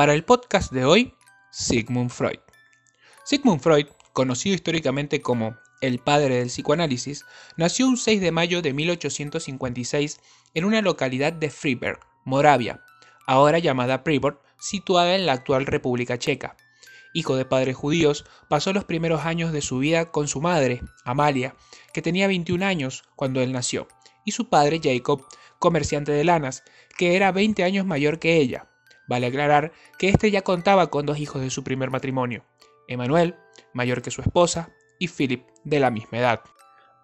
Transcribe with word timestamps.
Para 0.00 0.14
el 0.14 0.24
podcast 0.24 0.72
de 0.72 0.86
hoy, 0.86 1.12
Sigmund 1.50 2.08
Freud. 2.08 2.38
Sigmund 3.22 3.60
Freud, 3.60 3.84
conocido 4.14 4.54
históricamente 4.54 5.20
como 5.20 5.58
el 5.82 5.98
padre 5.98 6.36
del 6.36 6.48
psicoanálisis, 6.48 7.26
nació 7.58 7.86
un 7.86 7.98
6 7.98 8.18
de 8.22 8.32
mayo 8.32 8.62
de 8.62 8.72
1856 8.72 10.18
en 10.54 10.64
una 10.64 10.80
localidad 10.80 11.34
de 11.34 11.50
Freiberg, 11.50 12.00
Moravia, 12.24 12.82
ahora 13.26 13.58
llamada 13.58 14.02
Pribor, 14.02 14.40
situada 14.58 15.16
en 15.16 15.26
la 15.26 15.34
actual 15.34 15.66
República 15.66 16.18
Checa. 16.18 16.56
Hijo 17.12 17.36
de 17.36 17.44
padres 17.44 17.76
judíos, 17.76 18.24
pasó 18.48 18.72
los 18.72 18.84
primeros 18.84 19.26
años 19.26 19.52
de 19.52 19.60
su 19.60 19.80
vida 19.80 20.10
con 20.10 20.28
su 20.28 20.40
madre, 20.40 20.80
Amalia, 21.04 21.56
que 21.92 22.00
tenía 22.00 22.26
21 22.26 22.64
años 22.64 23.04
cuando 23.16 23.42
él 23.42 23.52
nació, 23.52 23.86
y 24.24 24.32
su 24.32 24.48
padre 24.48 24.80
Jacob, 24.82 25.26
comerciante 25.58 26.12
de 26.12 26.24
lanas, 26.24 26.64
que 26.96 27.16
era 27.16 27.32
20 27.32 27.64
años 27.64 27.84
mayor 27.84 28.18
que 28.18 28.38
ella. 28.38 28.69
Vale 29.10 29.26
aclarar 29.26 29.72
que 29.98 30.08
este 30.08 30.30
ya 30.30 30.42
contaba 30.42 30.88
con 30.88 31.04
dos 31.04 31.18
hijos 31.18 31.42
de 31.42 31.50
su 31.50 31.64
primer 31.64 31.90
matrimonio, 31.90 32.44
Emanuel, 32.86 33.34
mayor 33.74 34.02
que 34.02 34.12
su 34.12 34.20
esposa, 34.20 34.70
y 35.00 35.08
Philip, 35.08 35.48
de 35.64 35.80
la 35.80 35.90
misma 35.90 36.18
edad. 36.18 36.42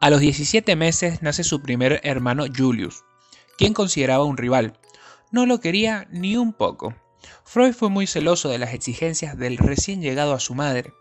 A 0.00 0.08
los 0.08 0.20
17 0.20 0.76
meses 0.76 1.20
nace 1.20 1.42
su 1.42 1.62
primer 1.62 2.00
hermano 2.04 2.44
Julius, 2.56 3.02
quien 3.58 3.74
consideraba 3.74 4.22
un 4.22 4.36
rival. 4.36 4.78
No 5.32 5.46
lo 5.46 5.58
quería 5.58 6.06
ni 6.12 6.36
un 6.36 6.52
poco. 6.52 6.94
Freud 7.42 7.74
fue 7.74 7.90
muy 7.90 8.06
celoso 8.06 8.50
de 8.50 8.58
las 8.58 8.72
exigencias 8.72 9.36
del 9.36 9.58
recién 9.58 10.00
llegado 10.00 10.32
a 10.32 10.38
su 10.38 10.54
madre. 10.54 10.92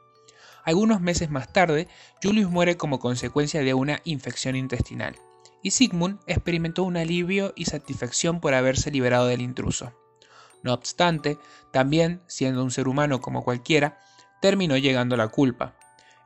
Algunos 0.63 1.01
meses 1.01 1.29
más 1.29 1.53
tarde, 1.53 1.87
Julius 2.23 2.49
muere 2.49 2.77
como 2.77 2.97
consecuencia 2.97 3.61
de 3.61 3.75
una 3.75 4.01
infección 4.05 4.55
intestinal, 4.55 5.15
y 5.61 5.69
Sigmund 5.69 6.17
experimentó 6.25 6.81
un 6.81 6.97
alivio 6.97 7.53
y 7.55 7.65
satisfacción 7.65 8.39
por 8.39 8.55
haberse 8.55 8.89
liberado 8.89 9.27
del 9.27 9.41
intruso. 9.41 9.93
No 10.65 10.73
obstante, 10.73 11.37
también, 11.71 12.23
siendo 12.25 12.63
un 12.63 12.71
ser 12.71 12.87
humano 12.87 13.21
como 13.21 13.43
cualquiera, 13.43 13.99
terminó 14.41 14.77
llegando 14.77 15.15
la 15.15 15.27
culpa. 15.27 15.75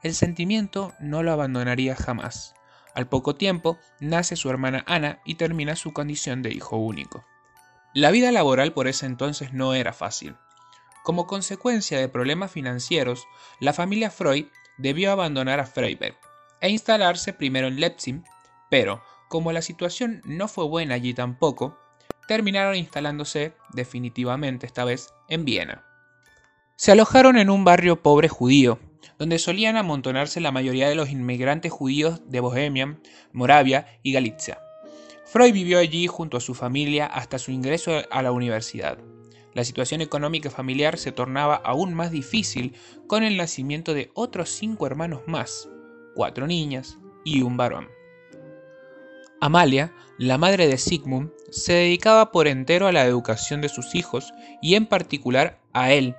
El 0.02 0.16
sentimiento 0.16 0.94
no 1.02 1.23
lo 1.23 1.34
abandonaría 1.34 1.94
jamás. 1.94 2.54
Al 2.96 3.09
poco 3.09 3.36
tiempo, 3.36 3.78
nace 4.00 4.38
su 4.38 4.50
hermana 4.50 4.86
Ana 4.88 5.20
y 5.26 5.36
termina 5.36 5.76
su 5.76 5.92
condición 5.92 6.42
de 6.42 6.54
hijo 6.54 6.78
único. 6.78 7.26
La 7.94 8.12
vida 8.12 8.31
laboral 8.31 8.72
por 8.72 8.88
ese 8.88 9.08
entonces 9.08 9.52
no 9.52 9.73
era 9.73 9.92
fácil. 9.92 10.38
Como 11.03 11.28
consecuencia 11.28 12.00
de 12.00 12.08
problemas 12.08 12.50
financieros, 12.50 13.28
la 13.59 13.74
familia 13.74 14.09
Freud 14.09 14.46
debió 14.78 15.12
abandonar 15.12 15.59
a 15.59 15.66
Freiberg 15.66 16.16
e 16.62 16.70
instalarse 16.70 17.34
primero 17.34 17.68
en 17.68 17.81
Leipzig, 17.81 18.24
pero 18.70 19.03
como 19.28 19.52
la 19.52 19.62
situación 19.62 20.22
no 20.24 20.48
fue 20.48 20.66
buena 20.66 20.96
allí 20.96 21.14
tampoco, 21.14 21.78
terminaron 22.30 22.75
instalándose 22.75 23.53
definitivamente 23.73 24.67
esta 24.67 24.85
vez 24.85 25.16
en 25.30 25.45
Viena. 25.45 25.83
Se 26.75 26.91
alojaron 26.91 27.39
en 27.39 27.49
un 27.49 27.63
barrio 27.63 28.03
pobre 28.03 28.30
judío, 28.30 28.77
donde 29.17 29.39
solían 29.39 29.77
amontonarse 29.77 30.39
la 30.39 30.52
mayoría 30.52 30.88
de 30.88 30.94
los 30.94 31.09
inmigrantes 31.09 31.72
judíos 31.72 32.22
de 32.30 32.39
Bohemia, 32.39 33.00
Moravia 33.33 33.88
y 34.03 34.13
Galicia. 34.13 34.59
Freud 35.25 35.53
vivió 35.53 35.80
allí 35.80 36.05
junto 36.05 36.38
a 36.38 36.39
su 36.39 36.53
familia 36.53 37.07
hasta 37.07 37.39
su 37.39 37.50
ingreso 37.50 38.03
a 38.11 38.22
la 38.22 38.31
universidad. 38.31 39.00
La 39.55 39.63
situación 39.63 40.02
económica 40.02 40.52
familiar 40.52 41.00
se 41.00 41.11
tornaba 41.11 41.55
aún 41.55 41.95
más 41.95 42.11
difícil 42.11 42.75
con 43.07 43.23
el 43.23 43.38
nacimiento 43.38 43.95
de 43.95 44.11
otros 44.13 44.52
cinco 44.52 44.85
hermanos 44.85 45.22
más, 45.25 45.67
cuatro 46.13 46.45
niñas 46.45 47.00
y 47.25 47.41
un 47.41 47.57
varón. 47.57 47.88
Amalia, 49.42 49.94
la 50.18 50.38
madre 50.38 50.68
de 50.68 50.78
Sigmund, 50.78 51.32
se 51.50 51.72
dedicaba 51.72 52.32
por 52.32 52.48
entero 52.48 52.88
a 52.88 52.92
la 52.92 53.06
educación 53.06 53.62
de 53.62 53.70
sus 53.70 53.96
hijos 53.96 54.34
y 54.62 54.76
en 54.76 54.86
particular 54.86 55.62
a 55.72 55.94
él, 55.94 56.16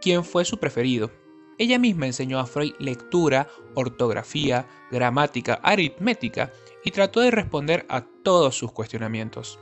quien 0.00 0.24
fue 0.24 0.44
su 0.44 0.58
preferido. 0.58 1.10
Ella 1.58 1.80
misma 1.80 2.06
enseñó 2.06 2.38
a 2.38 2.46
Freud 2.46 2.74
lectura, 2.78 3.48
ortografía, 3.74 4.66
gramática, 4.92 5.58
aritmética 5.64 6.52
y 6.84 6.92
trató 6.92 7.20
de 7.20 7.32
responder 7.32 7.86
a 7.88 8.02
todos 8.22 8.56
sus 8.56 8.70
cuestionamientos. 8.70 9.58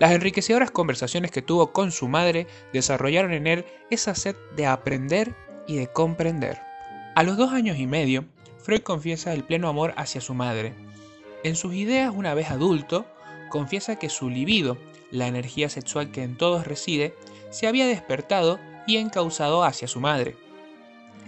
Las 0.00 0.10
enriquecedoras 0.10 0.72
conversaciones 0.72 1.30
que 1.30 1.42
tuvo 1.42 1.72
con 1.72 1.92
su 1.92 2.08
madre 2.08 2.48
desarrollaron 2.72 3.32
en 3.32 3.46
él 3.46 3.64
esa 3.90 4.16
sed 4.16 4.34
de 4.56 4.66
aprender 4.66 5.36
y 5.68 5.76
de 5.76 5.86
comprender. 5.86 6.60
A 7.14 7.22
los 7.22 7.36
dos 7.36 7.52
años 7.52 7.78
y 7.78 7.86
medio, 7.86 8.24
Freud 8.58 8.82
confiesa 8.82 9.32
el 9.32 9.44
pleno 9.44 9.68
amor 9.68 9.94
hacia 9.96 10.20
su 10.20 10.34
madre. 10.34 10.85
En 11.46 11.54
sus 11.54 11.74
ideas, 11.74 12.12
una 12.12 12.34
vez 12.34 12.50
adulto, 12.50 13.06
confiesa 13.50 14.00
que 14.00 14.08
su 14.08 14.30
libido, 14.30 14.78
la 15.12 15.28
energía 15.28 15.68
sexual 15.68 16.10
que 16.10 16.24
en 16.24 16.36
todos 16.36 16.66
reside, 16.66 17.14
se 17.50 17.68
había 17.68 17.86
despertado 17.86 18.58
y 18.88 18.96
encauzado 18.96 19.62
hacia 19.62 19.86
su 19.86 20.00
madre. 20.00 20.34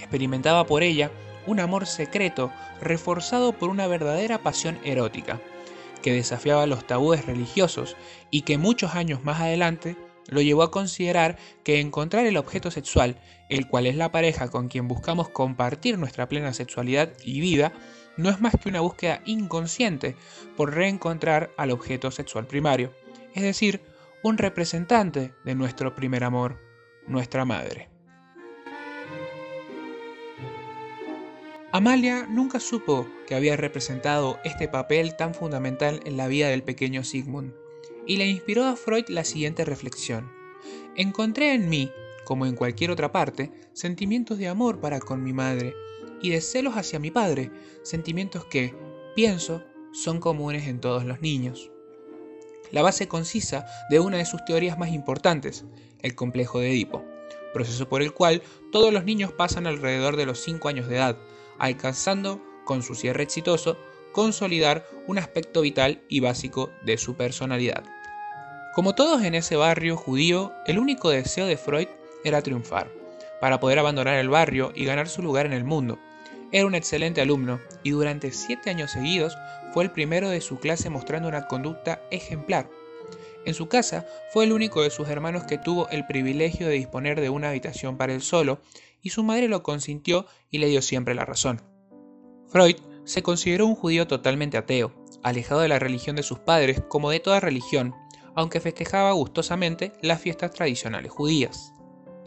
Experimentaba 0.01 0.67
por 0.67 0.83
ella 0.83 1.12
un 1.47 1.61
amor 1.61 1.87
secreto 1.87 2.51
reforzado 2.81 3.53
por 3.53 3.71
una 3.71 3.87
verdadera 3.87 4.39
pasión 4.39 4.81
erótica, 4.83 5.41
que 6.03 6.12
desafiaba 6.12 6.67
los 6.67 6.84
tabúes 6.84 7.25
religiosos 7.25 7.97
y 8.33 8.43
que 8.43 8.59
muchos 8.59 8.97
años 8.97 9.23
más 9.23 9.41
adelante 9.41 9.95
lo 10.27 10.41
llevó 10.41 10.65
a 10.65 10.73
considerar 10.73 11.39
que 11.62 11.78
encontrar 11.78 12.27
el 12.27 12.39
objeto 12.39 12.73
sexual, 12.73 13.21
el 13.49 13.69
cual 13.69 13.87
es 13.87 13.95
la 13.95 14.11
pareja 14.11 14.49
con 14.49 14.67
quien 14.67 14.89
buscamos 14.89 15.28
compartir 15.28 15.97
nuestra 15.97 16.28
plena 16.28 16.53
sexualidad 16.55 17.12
y 17.25 17.41
vida, 17.41 17.73
no 18.19 18.29
es 18.29 18.41
más 18.41 18.55
que 18.61 18.69
una 18.69 18.81
búsqueda 18.81 19.23
inconsciente 19.25 20.17
por 20.56 20.75
reencontrar 20.75 21.51
al 21.56 21.71
objeto 21.71 22.11
sexual 22.11 22.47
primario, 22.47 22.93
es 23.34 23.43
decir, 23.43 23.81
un 24.23 24.37
representante 24.37 25.33
de 25.45 25.55
nuestro 25.55 25.95
primer 25.95 26.25
amor, 26.25 26.59
nuestra 27.07 27.47
madre. 27.47 27.89
Amalia 31.71 32.27
nunca 32.28 32.61
supo 32.61 33.07
que 33.27 33.34
había 33.34 33.57
representado 33.57 34.39
este 34.43 34.69
papel 34.69 35.17
tan 35.17 35.34
fundamental 35.34 36.01
en 36.05 36.17
la 36.17 36.27
vida 36.27 36.49
del 36.49 36.62
pequeño 36.62 37.05
Sigmund, 37.05 37.55
y 38.07 38.17
le 38.17 38.27
inspiró 38.27 38.65
a 38.65 38.75
Freud 38.75 39.05
la 39.09 39.23
siguiente 39.23 39.65
reflexión. 39.65 40.33
Encontré 40.97 41.53
en 41.53 41.69
mí, 41.69 41.93
como 42.25 42.47
en 42.47 42.57
cualquier 42.57 42.91
otra 42.91 43.12
parte, 43.12 43.53
sentimientos 43.75 44.39
de 44.39 44.49
amor 44.49 44.81
para 44.81 44.99
con 44.99 45.23
mi 45.23 45.33
madre, 45.33 45.75
y 46.21 46.31
de 46.31 46.41
celos 46.41 46.77
hacia 46.77 46.99
mi 46.99 47.11
padre, 47.11 47.51
sentimientos 47.83 48.45
que, 48.45 48.75
pienso, 49.15 49.62
son 49.93 50.21
comunes 50.21 50.67
en 50.67 50.81
todos 50.81 51.05
los 51.05 51.21
niños. 51.21 51.71
La 52.71 52.83
base 52.83 53.09
concisa 53.09 53.67
de 53.91 54.01
una 54.01 54.19
de 54.19 54.27
sus 54.27 54.45
teorías 54.45 54.78
más 54.78 54.91
importantes, 54.91 55.65
el 56.03 56.15
complejo 56.15 56.61
de 56.61 56.71
Edipo, 56.71 57.05
proceso 57.53 57.89
por 57.89 58.03
el 58.03 58.12
cual 58.12 58.43
todos 58.71 58.93
los 58.93 59.05
niños 59.05 59.33
pasan 59.33 59.67
alrededor 59.67 60.17
de 60.17 60.27
los 60.27 60.41
5 60.41 60.69
años 60.69 60.89
de 60.89 60.97
edad, 60.97 61.17
alcanzando, 61.59 62.43
con 62.65 62.83
su 62.83 62.95
cierre 62.95 63.23
exitoso, 63.23 63.78
consolidar 64.12 64.87
un 65.07 65.19
aspecto 65.19 65.62
vital 65.62 66.03
y 66.09 66.21
básico 66.21 66.71
de 66.84 66.99
su 66.99 67.15
personalidad. 67.15 67.84
Como 68.75 68.95
todos 68.95 69.23
en 69.23 69.34
ese 69.34 69.57
barrio 69.57 69.97
judío, 69.97 70.53
el 70.67 70.78
único 70.78 71.11
deseo 71.11 71.47
de 71.47 71.57
Freud 71.57 71.89
era 72.25 72.43
triunfar, 72.43 72.91
para 73.41 73.61
poder 73.61 73.78
abandonar 73.78 74.19
el 74.19 74.28
barrio 74.28 74.73
y 74.75 74.84
ganar 74.84 75.09
su 75.09 75.23
lugar 75.23 75.47
en 75.47 75.53
el 75.53 75.65
mundo. 75.65 75.99
Era 76.50 76.66
un 76.66 76.75
excelente 76.75 77.20
alumno 77.20 77.60
y 77.82 77.91
durante 77.91 78.32
siete 78.32 78.70
años 78.70 78.92
seguidos 78.92 79.36
fue 79.75 79.84
el 79.84 79.91
primero 79.91 80.31
de 80.31 80.41
su 80.41 80.59
clase 80.59 80.88
mostrando 80.88 81.28
una 81.28 81.47
conducta 81.47 82.00
ejemplar. 82.10 82.70
En 83.44 83.54
su 83.54 83.69
casa 83.69 84.06
fue 84.32 84.44
el 84.44 84.53
único 84.53 84.82
de 84.82 84.91
sus 84.91 85.09
hermanos 85.09 85.44
que 85.44 85.59
tuvo 85.59 85.88
el 85.91 86.06
privilegio 86.06 86.66
de 86.66 86.75
disponer 86.75 87.20
de 87.20 87.31
una 87.31 87.50
habitación 87.50 87.97
para 87.97 88.14
él 88.14 88.22
solo 88.22 88.60
y 89.03 89.10
su 89.10 89.22
madre 89.22 89.48
lo 89.48 89.62
consintió 89.62 90.26
y 90.50 90.59
le 90.59 90.69
dio 90.69 90.82
siempre 90.82 91.14
la 91.14 91.25
razón. 91.25 91.62
Freud 92.48 92.76
se 93.04 93.22
consideró 93.22 93.66
un 93.66 93.75
judío 93.75 94.06
totalmente 94.06 94.56
ateo, 94.56 94.92
alejado 95.22 95.60
de 95.60 95.69
la 95.69 95.78
religión 95.78 96.16
de 96.16 96.22
sus 96.22 96.38
padres 96.38 96.82
como 96.88 97.10
de 97.10 97.20
toda 97.20 97.41
religión, 97.41 97.94
aunque 98.34 98.60
festejaba 98.60 99.12
gustosamente 99.12 99.92
las 100.01 100.21
fiestas 100.21 100.53
tradicionales 100.53 101.12
judías. 101.12 101.72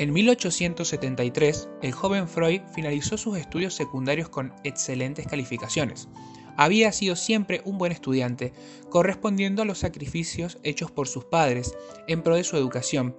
En 0.01 0.13
1873, 0.13 1.69
el 1.83 1.91
joven 1.91 2.27
Freud 2.27 2.61
finalizó 2.73 3.19
sus 3.19 3.37
estudios 3.37 3.75
secundarios 3.75 4.29
con 4.29 4.51
excelentes 4.63 5.27
calificaciones. 5.27 6.09
Había 6.57 6.91
sido 6.91 7.15
siempre 7.15 7.61
un 7.65 7.77
buen 7.77 7.91
estudiante, 7.91 8.51
correspondiendo 8.89 9.61
a 9.61 9.65
los 9.65 9.77
sacrificios 9.77 10.57
hechos 10.63 10.89
por 10.89 11.07
sus 11.07 11.25
padres 11.25 11.75
en 12.07 12.23
pro 12.23 12.35
de 12.35 12.43
su 12.43 12.57
educación, 12.57 13.15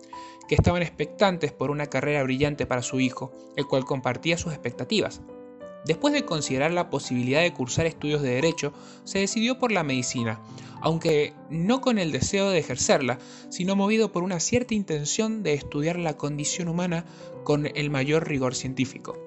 que 0.48 0.56
estaban 0.56 0.82
expectantes 0.82 1.52
por 1.52 1.70
una 1.70 1.86
carrera 1.86 2.24
brillante 2.24 2.66
para 2.66 2.82
su 2.82 2.98
hijo, 2.98 3.32
el 3.56 3.68
cual 3.68 3.84
compartía 3.84 4.36
sus 4.36 4.52
expectativas. 4.52 5.22
Después 5.84 6.14
de 6.14 6.24
considerar 6.24 6.72
la 6.72 6.90
posibilidad 6.90 7.42
de 7.42 7.52
cursar 7.52 7.86
estudios 7.86 8.22
de 8.22 8.34
derecho, 8.34 8.72
se 9.04 9.18
decidió 9.18 9.58
por 9.58 9.72
la 9.72 9.82
medicina, 9.82 10.40
aunque 10.80 11.32
no 11.50 11.80
con 11.80 11.98
el 11.98 12.12
deseo 12.12 12.50
de 12.50 12.58
ejercerla, 12.58 13.18
sino 13.48 13.76
movido 13.76 14.12
por 14.12 14.22
una 14.22 14.40
cierta 14.40 14.74
intención 14.74 15.42
de 15.42 15.54
estudiar 15.54 15.98
la 15.98 16.16
condición 16.16 16.68
humana 16.68 17.04
con 17.44 17.66
el 17.66 17.90
mayor 17.90 18.28
rigor 18.28 18.54
científico. 18.54 19.18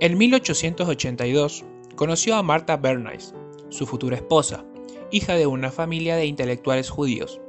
En 0.00 0.18
1882 0.18 1.64
conoció 1.96 2.36
a 2.36 2.42
Martha 2.42 2.76
Bernays, 2.76 3.34
su 3.68 3.86
futura 3.86 4.16
esposa, 4.16 4.64
hija 5.10 5.34
de 5.34 5.46
una 5.46 5.70
familia 5.70 6.16
de 6.16 6.26
intelectuales 6.26 6.90
judíos. 6.90 7.40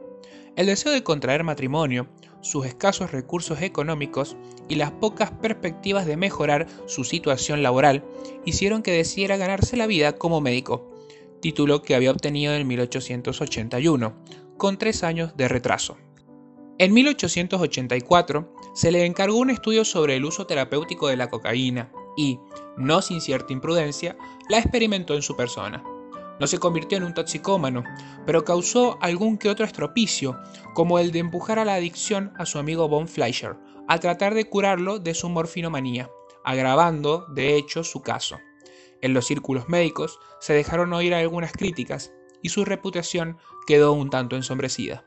El 0.55 0.65
deseo 0.65 0.91
de 0.91 1.03
contraer 1.03 1.43
matrimonio 1.43 2.07
sus 2.41 2.65
escasos 2.65 3.11
recursos 3.11 3.61
económicos 3.61 4.37
y 4.67 4.75
las 4.75 4.91
pocas 4.91 5.31
perspectivas 5.31 6.05
de 6.05 6.17
mejorar 6.17 6.67
su 6.85 7.03
situación 7.03 7.63
laboral 7.63 8.03
hicieron 8.45 8.83
que 8.83 8.91
decidiera 8.91 9.37
ganarse 9.37 9.77
la 9.77 9.87
vida 9.87 10.13
como 10.13 10.41
médico, 10.41 10.91
título 11.41 11.81
que 11.81 11.95
había 11.95 12.11
obtenido 12.11 12.53
en 12.53 12.67
1881, 12.67 14.13
con 14.57 14.77
tres 14.77 15.03
años 15.03 15.35
de 15.35 15.47
retraso. 15.47 15.97
En 16.77 16.93
1884 16.93 18.53
se 18.73 18.91
le 18.91 19.05
encargó 19.05 19.37
un 19.37 19.49
estudio 19.49 19.83
sobre 19.83 20.15
el 20.15 20.23
uso 20.23 20.47
terapéutico 20.47 21.07
de 21.07 21.17
la 21.17 21.29
cocaína 21.29 21.91
y, 22.15 22.39
no 22.77 23.01
sin 23.01 23.19
cierta 23.19 23.51
imprudencia, 23.51 24.17
la 24.49 24.59
experimentó 24.59 25.13
en 25.15 25.21
su 25.21 25.35
persona. 25.35 25.83
No 26.39 26.47
se 26.47 26.57
convirtió 26.57 26.97
en 26.97 27.03
un 27.03 27.13
toxicómano, 27.13 27.83
pero 28.25 28.45
causó 28.45 28.97
algún 29.01 29.37
que 29.37 29.49
otro 29.49 29.65
estropicio, 29.65 30.39
como 30.73 30.99
el 30.99 31.11
de 31.11 31.19
empujar 31.19 31.59
a 31.59 31.65
la 31.65 31.75
adicción 31.75 32.31
a 32.37 32.45
su 32.45 32.59
amigo 32.59 32.87
Von 32.87 33.07
Fleischer, 33.07 33.57
al 33.87 33.99
tratar 33.99 34.33
de 34.33 34.45
curarlo 34.45 34.99
de 34.99 35.13
su 35.13 35.29
morfinomanía, 35.29 36.09
agravando, 36.45 37.25
de 37.29 37.55
hecho, 37.55 37.83
su 37.83 38.01
caso. 38.01 38.37
En 39.01 39.13
los 39.13 39.25
círculos 39.25 39.69
médicos 39.69 40.19
se 40.39 40.53
dejaron 40.53 40.93
oír 40.93 41.13
algunas 41.13 41.51
críticas 41.51 42.11
y 42.41 42.49
su 42.49 42.65
reputación 42.65 43.37
quedó 43.67 43.93
un 43.93 44.09
tanto 44.09 44.35
ensombrecida. 44.35 45.05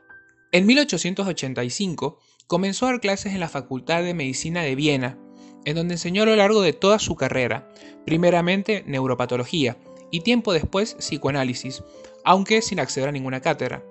En 0.51 0.65
1885 0.65 2.19
comenzó 2.47 2.85
a 2.85 2.91
dar 2.91 3.01
clases 3.01 3.33
en 3.33 3.39
la 3.39 3.49
Facultad 3.49 4.03
de 4.03 4.13
Medicina 4.13 4.61
de 4.61 4.75
Viena, 4.75 5.17
en 5.65 5.75
donde 5.75 5.95
enseñó 5.95 6.23
a 6.23 6.25
lo 6.25 6.35
largo 6.35 6.61
de 6.61 6.73
toda 6.73 6.99
su 6.99 7.15
carrera, 7.15 7.69
primeramente 8.05 8.83
neuropatología, 8.85 9.77
y 10.13 10.21
tiempo 10.21 10.53
después 10.53 10.93
psicoanálisis, 10.93 11.83
aunque 12.23 12.61
sin 12.61 12.79
acceder 12.79 13.09
a 13.09 13.11
ninguna 13.11 13.41
cátedra. 13.41 13.83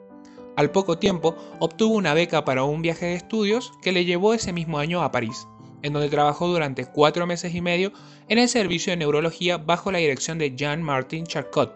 Al 0.57 0.71
poco 0.71 0.97
tiempo 0.97 1.35
obtuvo 1.59 1.97
una 1.97 2.15
beca 2.15 2.45
para 2.45 2.63
un 2.63 2.81
viaje 2.81 3.07
de 3.07 3.15
estudios 3.15 3.73
que 3.83 3.91
le 3.91 4.05
llevó 4.05 4.33
ese 4.33 4.53
mismo 4.53 4.79
año 4.79 5.03
a 5.03 5.11
París, 5.11 5.49
en 5.83 5.93
donde 5.93 6.09
trabajó 6.09 6.47
durante 6.47 6.87
cuatro 6.87 7.27
meses 7.27 7.57
y 7.57 7.61
medio 7.61 7.93
en 8.29 8.39
el 8.39 8.49
servicio 8.49 8.93
de 8.93 8.99
neurología 8.99 9.59
bajo 9.59 9.91
la 9.91 9.99
dirección 9.99 10.39
de 10.39 10.55
Jean-Martin 10.55 11.27
Charcot, 11.27 11.75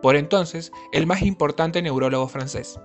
por 0.00 0.16
entonces 0.16 0.72
el 0.94 1.06
más 1.06 1.20
importante 1.20 1.82
neurólogo 1.82 2.28
francés. 2.28 2.80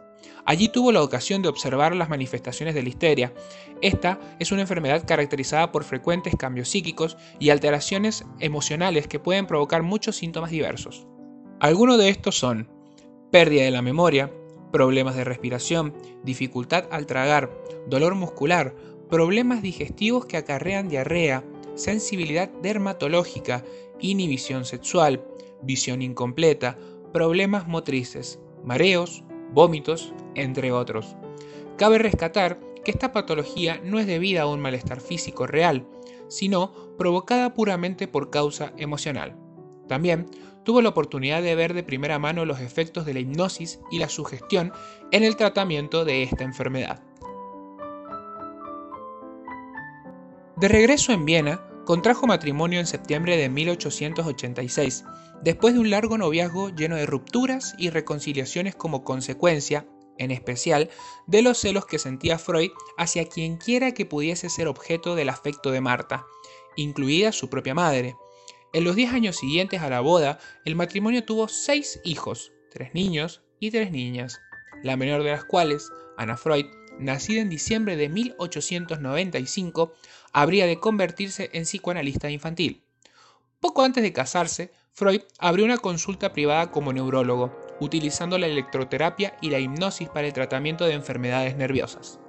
Allí 0.45 0.69
tuvo 0.69 0.91
la 0.91 1.03
ocasión 1.03 1.41
de 1.41 1.49
observar 1.49 1.95
las 1.95 2.09
manifestaciones 2.09 2.73
de 2.73 2.83
la 2.83 2.89
histeria. 2.89 3.33
Esta 3.81 4.19
es 4.39 4.51
una 4.51 4.61
enfermedad 4.61 5.05
caracterizada 5.05 5.71
por 5.71 5.83
frecuentes 5.83 6.35
cambios 6.37 6.69
psíquicos 6.69 7.17
y 7.39 7.49
alteraciones 7.49 8.25
emocionales 8.39 9.07
que 9.07 9.19
pueden 9.19 9.45
provocar 9.45 9.83
muchos 9.83 10.15
síntomas 10.15 10.51
diversos. 10.51 11.05
Algunos 11.59 11.97
de 11.97 12.09
estos 12.09 12.37
son 12.37 12.69
pérdida 13.31 13.63
de 13.63 13.71
la 13.71 13.81
memoria, 13.81 14.31
problemas 14.71 15.15
de 15.15 15.23
respiración, 15.23 15.93
dificultad 16.23 16.85
al 16.91 17.05
tragar, 17.05 17.51
dolor 17.87 18.15
muscular, 18.15 18.73
problemas 19.09 19.61
digestivos 19.61 20.25
que 20.25 20.37
acarrean 20.37 20.89
diarrea, 20.89 21.43
sensibilidad 21.75 22.49
dermatológica, 22.61 23.63
inhibición 23.99 24.65
sexual, 24.65 25.25
visión 25.61 26.01
incompleta, 26.01 26.77
problemas 27.13 27.67
motrices, 27.67 28.39
mareos, 28.63 29.23
vómitos, 29.51 30.13
entre 30.35 30.71
otros. 30.71 31.15
Cabe 31.77 31.97
rescatar 31.97 32.59
que 32.83 32.91
esta 32.91 33.11
patología 33.11 33.79
no 33.83 33.99
es 33.99 34.07
debida 34.07 34.43
a 34.43 34.47
un 34.47 34.59
malestar 34.59 35.01
físico 35.01 35.45
real, 35.47 35.87
sino 36.27 36.73
provocada 36.97 37.53
puramente 37.53 38.07
por 38.07 38.29
causa 38.29 38.73
emocional. 38.77 39.37
También 39.87 40.27
tuvo 40.63 40.81
la 40.81 40.89
oportunidad 40.89 41.41
de 41.41 41.55
ver 41.55 41.73
de 41.73 41.83
primera 41.83 42.19
mano 42.19 42.45
los 42.45 42.59
efectos 42.59 43.05
de 43.05 43.13
la 43.13 43.19
hipnosis 43.19 43.79
y 43.91 43.99
la 43.99 44.09
sugestión 44.09 44.73
en 45.11 45.23
el 45.23 45.35
tratamiento 45.37 46.03
de 46.03 46.23
esta 46.23 46.43
enfermedad. 46.43 47.01
De 50.57 50.67
regreso 50.67 51.13
en 51.13 51.23
Viena, 51.23 51.61
contrajo 51.87 52.27
matrimonio 52.27 52.81
en 52.81 52.85
septiembre 52.85 53.37
de 53.37 53.47
1886 53.47 55.05
Después 55.41 55.73
de 55.73 55.79
un 55.79 55.89
largo 55.89 56.17
noviazgo 56.17 56.69
lleno 56.75 56.97
de 56.97 57.05
rupturas 57.05 57.75
y 57.77 57.91
reconciliaciones 57.91 58.75
como 58.75 59.05
consecuencia, 59.05 59.87
en 60.17 60.31
especial, 60.31 60.89
de 61.27 61.41
los 61.41 61.59
celos 61.59 61.85
que 61.85 61.97
sentía 61.97 62.39
Freud 62.39 62.71
hacia 62.97 63.29
quienquiera 63.29 63.93
que 63.93 64.05
pudiese 64.05 64.49
ser 64.49 64.67
objeto 64.67 65.15
del 65.15 65.29
afecto 65.29 65.71
de 65.71 65.79
Marta, 65.79 66.25
incluida 66.75 67.31
su 67.31 67.49
propia 67.49 67.73
madre. 67.73 68.17
En 68.73 68.83
los 68.83 68.97
diez 68.97 69.13
años 69.13 69.37
siguientes 69.37 69.81
a 69.81 69.89
la 69.89 70.01
boda, 70.01 70.39
el 70.65 70.75
matrimonio 70.75 71.23
tuvo 71.23 71.47
seis 71.47 72.01
hijos, 72.03 72.51
tres 72.69 72.93
niños 72.95 73.43
y 73.61 73.71
tres 73.71 73.91
niñas, 73.91 74.41
la 74.83 74.97
menor 74.97 75.23
de 75.23 75.31
las 75.31 75.45
cuales, 75.45 75.89
Ana 76.17 76.35
Freud, 76.35 76.65
nacida 76.99 77.41
en 77.41 77.49
diciembre 77.49 77.95
de 77.95 78.09
1895, 78.09 79.93
habría 80.33 80.65
de 80.65 80.79
convertirse 80.79 81.49
en 81.53 81.63
psicoanalista 81.63 82.29
infantil. 82.29 82.83
Poco 83.59 83.83
antes 83.83 84.03
de 84.03 84.13
casarse, 84.13 84.71
Freud 84.93 85.21
abrió 85.39 85.65
una 85.65 85.77
consulta 85.77 86.33
privada 86.33 86.71
como 86.71 86.93
neurólogo, 86.93 87.55
utilizando 87.79 88.37
la 88.37 88.47
electroterapia 88.47 89.37
y 89.41 89.49
la 89.49 89.59
hipnosis 89.59 90.09
para 90.09 90.27
el 90.27 90.33
tratamiento 90.33 90.85
de 90.85 90.93
enfermedades 90.93 91.55
nerviosas. 91.55 92.19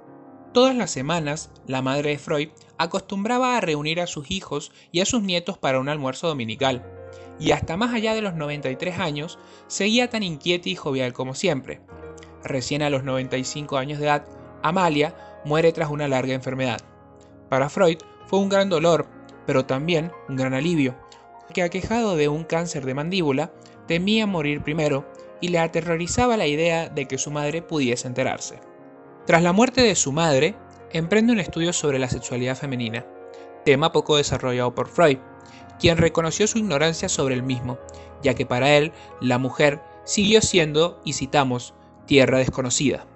Todas 0.53 0.75
las 0.75 0.91
semanas, 0.91 1.51
la 1.67 1.83
madre 1.83 2.11
de 2.11 2.19
Freud 2.19 2.49
acostumbraba 2.79 3.57
a 3.57 3.61
reunir 3.61 4.01
a 4.01 4.07
sus 4.07 4.31
hijos 4.31 4.73
y 4.93 5.01
a 5.01 5.07
sus 5.07 5.23
nietos 5.23 5.59
para 5.59 5.81
un 5.81 5.89
almuerzo 5.89 6.29
dominical, 6.29 6.85
y 7.39 7.53
hasta 7.53 7.77
más 7.77 7.95
allá 7.95 8.15
de 8.15 8.23
los 8.23 8.35
93 8.35 8.99
años, 8.99 9.39
seguía 9.67 10.11
tan 10.11 10.23
inquieta 10.23 10.69
y 10.69 10.75
jovial 10.75 11.13
como 11.13 11.35
siempre. 11.35 11.81
Recién 12.43 12.83
a 12.83 12.91
los 12.91 13.05
95 13.05 13.77
años 13.77 13.99
de 13.99 14.07
edad, 14.07 14.27
Amalia 14.63 15.15
muere 15.45 15.73
tras 15.73 15.91
una 15.91 16.09
larga 16.09 16.35
enfermedad. 16.35 16.81
Para 17.49 17.69
Freud 17.69 17.99
fue 18.27 18.39
un 18.39 18.49
gran 18.49 18.69
dolor, 18.69 19.07
pero 19.47 19.65
también 19.65 20.13
un 20.29 20.37
gran 20.37 20.55
alivio, 20.55 20.95
que 21.53 21.63
aquejado 21.63 22.17
de 22.17 22.29
un 22.29 22.45
cáncer 22.45 22.85
de 22.85 22.95
mandíbula, 22.95 23.53
temía 23.87 24.27
morir 24.27 24.63
primero 24.63 25.11
y 25.41 25.49
le 25.49 25.59
aterrorizaba 25.59 26.37
la 26.37 26.47
idea 26.47 26.89
de 26.89 27.07
que 27.07 27.19
su 27.19 27.31
madre 27.31 27.63
pudiese 27.63 28.07
enterarse. 28.07 28.61
Tras 29.27 29.43
la 29.43 29.53
muerte 29.53 29.83
de 29.83 29.95
su 29.95 30.13
madre, 30.13 30.55
emprende 30.93 31.33
un 31.33 31.41
estudio 31.41 31.73
sobre 31.73 31.99
la 31.99 32.09
sexualidad 32.09 32.57
femenina, 32.57 33.07
tema 33.65 33.93
poco 33.93 34.17
desarrollado 34.17 34.75
por 34.75 34.89
Freud, 34.89 35.19
quien 35.79 35.97
reconoció 35.97 36.47
su 36.47 36.59
ignorancia 36.59 37.09
sobre 37.09 37.35
el 37.35 37.43
mismo, 37.43 37.79
ya 38.23 38.35
que 38.35 38.47
para 38.47 38.77
él 38.77 38.93
la 39.21 39.39
mujer 39.39 39.81
siguió 40.05 40.41
siendo, 40.41 41.01
y 41.05 41.13
citamos, 41.13 41.75
tierra 42.07 42.39
desconocida. 42.39 43.07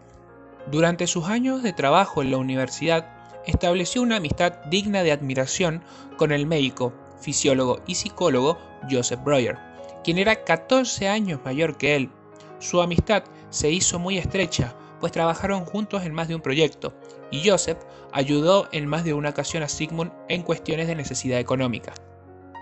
Durante 0.70 1.06
sus 1.06 1.29
años 1.29 1.62
de 1.62 1.73
trabajo 1.73 2.23
en 2.23 2.31
la 2.31 2.37
universidad, 2.37 3.21
estableció 3.46 4.03
una 4.03 4.17
amistad 4.17 4.53
digna 4.67 5.03
de 5.03 5.13
admiración 5.13 5.82
con 6.17 6.32
el 6.32 6.46
médico 6.46 6.93
fisiólogo 7.20 7.81
y 7.87 7.94
psicólogo 7.94 8.58
Joseph 8.91 9.22
Breuer, 9.25 9.58
quien 10.05 10.19
era 10.19 10.44
14 10.44 11.08
años 11.08 11.41
mayor 11.44 11.77
que 11.77 11.96
él. 11.96 12.11
Su 12.58 12.82
amistad 12.82 13.25
se 13.51 13.70
hizo 13.70 13.99
muy 13.99 14.19
estrecha, 14.19 14.75
pues 15.01 15.13
trabajaron 15.13 15.65
juntos 15.65 16.05
en 16.05 16.15
más 16.15 16.29
de 16.29 16.34
un 16.34 16.41
proyecto, 16.41 16.94
y 17.31 17.49
Joseph 17.49 17.79
ayudó 18.13 18.69
en 18.72 18.87
más 18.87 19.05
de 19.05 19.15
una 19.15 19.31
ocasión 19.31 19.63
a 19.63 19.69
Sigmund 19.69 20.13
en 20.29 20.43
cuestiones 20.43 20.87
de 20.87 20.94
necesidad 20.94 21.39
económica. 21.39 21.93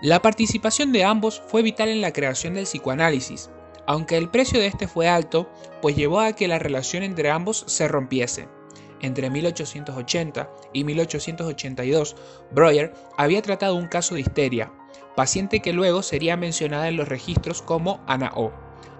La 0.01 0.21
participación 0.21 0.91
de 0.91 1.03
ambos 1.03 1.41
fue 1.47 1.61
vital 1.61 1.89
en 1.89 2.01
la 2.01 2.13
creación 2.13 2.55
del 2.55 2.63
psicoanálisis, 2.63 3.51
aunque 3.85 4.17
el 4.17 4.29
precio 4.29 4.59
de 4.59 4.67
este 4.67 4.87
fue 4.87 5.07
alto, 5.07 5.49
pues 5.81 5.95
llevó 5.95 6.21
a 6.21 6.33
que 6.33 6.47
la 6.47 6.59
relación 6.59 7.03
entre 7.03 7.29
ambos 7.29 7.63
se 7.67 7.87
rompiese. 7.87 8.47
Entre 9.01 9.29
1880 9.29 10.49
y 10.73 10.83
1882, 10.83 12.15
Breuer 12.51 12.93
había 13.17 13.41
tratado 13.41 13.75
un 13.75 13.87
caso 13.87 14.15
de 14.15 14.21
histeria, 14.21 14.71
paciente 15.15 15.59
que 15.59 15.73
luego 15.73 16.03
sería 16.03 16.37
mencionada 16.37 16.87
en 16.87 16.97
los 16.97 17.07
registros 17.07 17.61
como 17.61 18.03
Ana 18.07 18.31
O. 18.35 18.51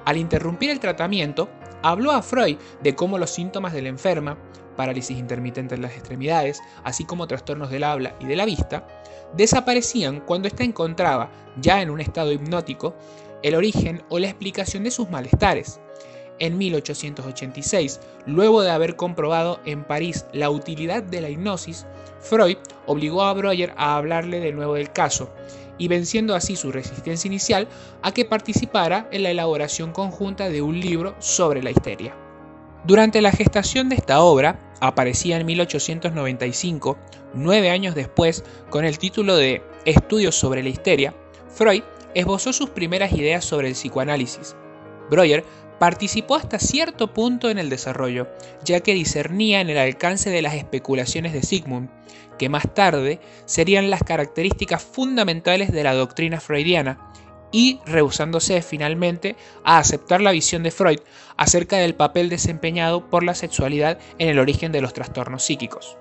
Al 0.06 0.18
interrumpir 0.18 0.72
el 0.72 0.80
tratamiento, 0.80 1.50
habló 1.84 2.12
a 2.12 2.24
Freud 2.24 2.58
de 2.82 2.96
cómo 2.96 3.18
los 3.18 3.30
síntomas 3.30 3.74
de 3.74 3.84
la 3.84 3.90
enferma, 3.90 4.38
parálisis 4.76 5.18
intermitente 5.18 5.76
en 5.76 5.84
las 5.84 5.94
extremidades, 5.94 6.62
así 6.84 7.06
como 7.06 7.28
trastornos 7.28 7.70
del 7.70 7.84
habla 7.84 8.16
y 8.20 8.26
de 8.26 8.36
la 8.36 8.46
vista, 8.46 8.88
desaparecían 9.36 10.22
cuando 10.22 10.48
ésta 10.48 10.64
encontraba, 10.64 11.30
ya 11.60 11.82
en 11.82 11.92
un 11.92 12.02
estado 12.02 12.32
hipnótico, 12.32 12.96
el 13.44 13.56
origen 13.56 14.04
o 14.10 14.20
la 14.20 14.28
explicación 14.28 14.84
de 14.84 14.92
sus 14.92 15.10
malestares. 15.10 15.80
En 16.42 16.58
1886, 16.58 18.00
luego 18.26 18.64
de 18.64 18.72
haber 18.72 18.96
comprobado 18.96 19.60
en 19.64 19.84
París 19.84 20.26
la 20.34 20.50
utilidad 20.50 21.04
de 21.04 21.22
la 21.22 21.30
hipnosis, 21.30 21.86
Freud 22.20 22.58
obligó 22.88 23.22
a 23.22 23.34
Breuer 23.34 23.76
a 23.78 23.96
hablarle 23.96 24.40
de 24.40 24.52
nuevo 24.52 24.74
del 24.74 24.92
caso, 24.92 25.30
y 25.78 25.88
venciendo 25.88 26.34
así 26.34 26.56
su 26.56 26.72
resistencia 26.72 27.28
inicial 27.28 27.68
a 28.02 28.12
que 28.12 28.26
participara 28.26 29.08
en 29.12 29.22
la 29.22 29.30
elaboración 29.30 29.92
conjunta 29.92 30.50
de 30.50 30.64
un 30.64 30.80
libro 30.80 31.14
sobre 31.20 31.62
la 31.62 31.70
histeria. 31.70 32.16
Durante 32.86 33.22
la 33.22 33.32
gestación 33.32 33.88
de 33.90 33.98
esta 33.98 34.22
obra, 34.22 34.74
aparecía 34.80 35.38
en 35.38 35.46
1895, 35.46 36.98
nueve 37.36 37.70
años 37.70 37.94
después, 37.94 38.44
con 38.72 38.84
el 38.84 38.98
título 38.98 39.36
de 39.36 39.62
Estudios 39.86 40.34
sobre 40.34 40.64
la 40.64 40.70
histeria, 40.70 41.14
Freud 41.54 41.84
esbozó 42.16 42.52
sus 42.52 42.72
primeras 42.72 43.14
ideas 43.14 43.46
sobre 43.46 43.68
el 43.68 43.76
psicoanálisis. 43.76 44.56
Breuer 45.12 45.44
participó 45.82 46.36
hasta 46.36 46.60
cierto 46.60 47.12
punto 47.12 47.50
en 47.50 47.58
el 47.58 47.72
desarrollo, 47.72 48.28
ya 48.64 48.82
que 48.82 48.94
discernía 48.94 49.62
en 49.62 49.70
el 49.72 49.80
alcance 49.80 50.30
de 50.30 50.44
las 50.44 50.54
especulaciones 50.54 51.34
de 51.34 51.42
Sigmund, 51.42 51.90
que 52.38 52.50
más 52.50 52.72
tarde 52.76 53.20
serían 53.46 53.90
las 53.90 54.04
características 54.04 54.84
fundamentales 54.84 55.72
de 55.72 55.84
la 55.84 55.96
doctrina 55.96 56.40
freudiana, 56.40 57.12
y 57.52 57.80
rehusándose 57.88 58.62
finalmente 58.62 59.36
a 59.64 59.80
aceptar 59.80 60.22
la 60.22 60.30
visión 60.30 60.62
de 60.62 60.70
Freud 60.70 61.00
acerca 61.36 61.78
del 61.78 61.96
papel 61.96 62.30
desempeñado 62.30 63.10
por 63.10 63.24
la 63.24 63.34
sexualidad 63.34 63.98
en 64.20 64.30
el 64.30 64.38
origen 64.38 64.72
de 64.72 64.82
los 64.82 64.94
trastornos 64.94 65.44
psíquicos. 65.44 65.98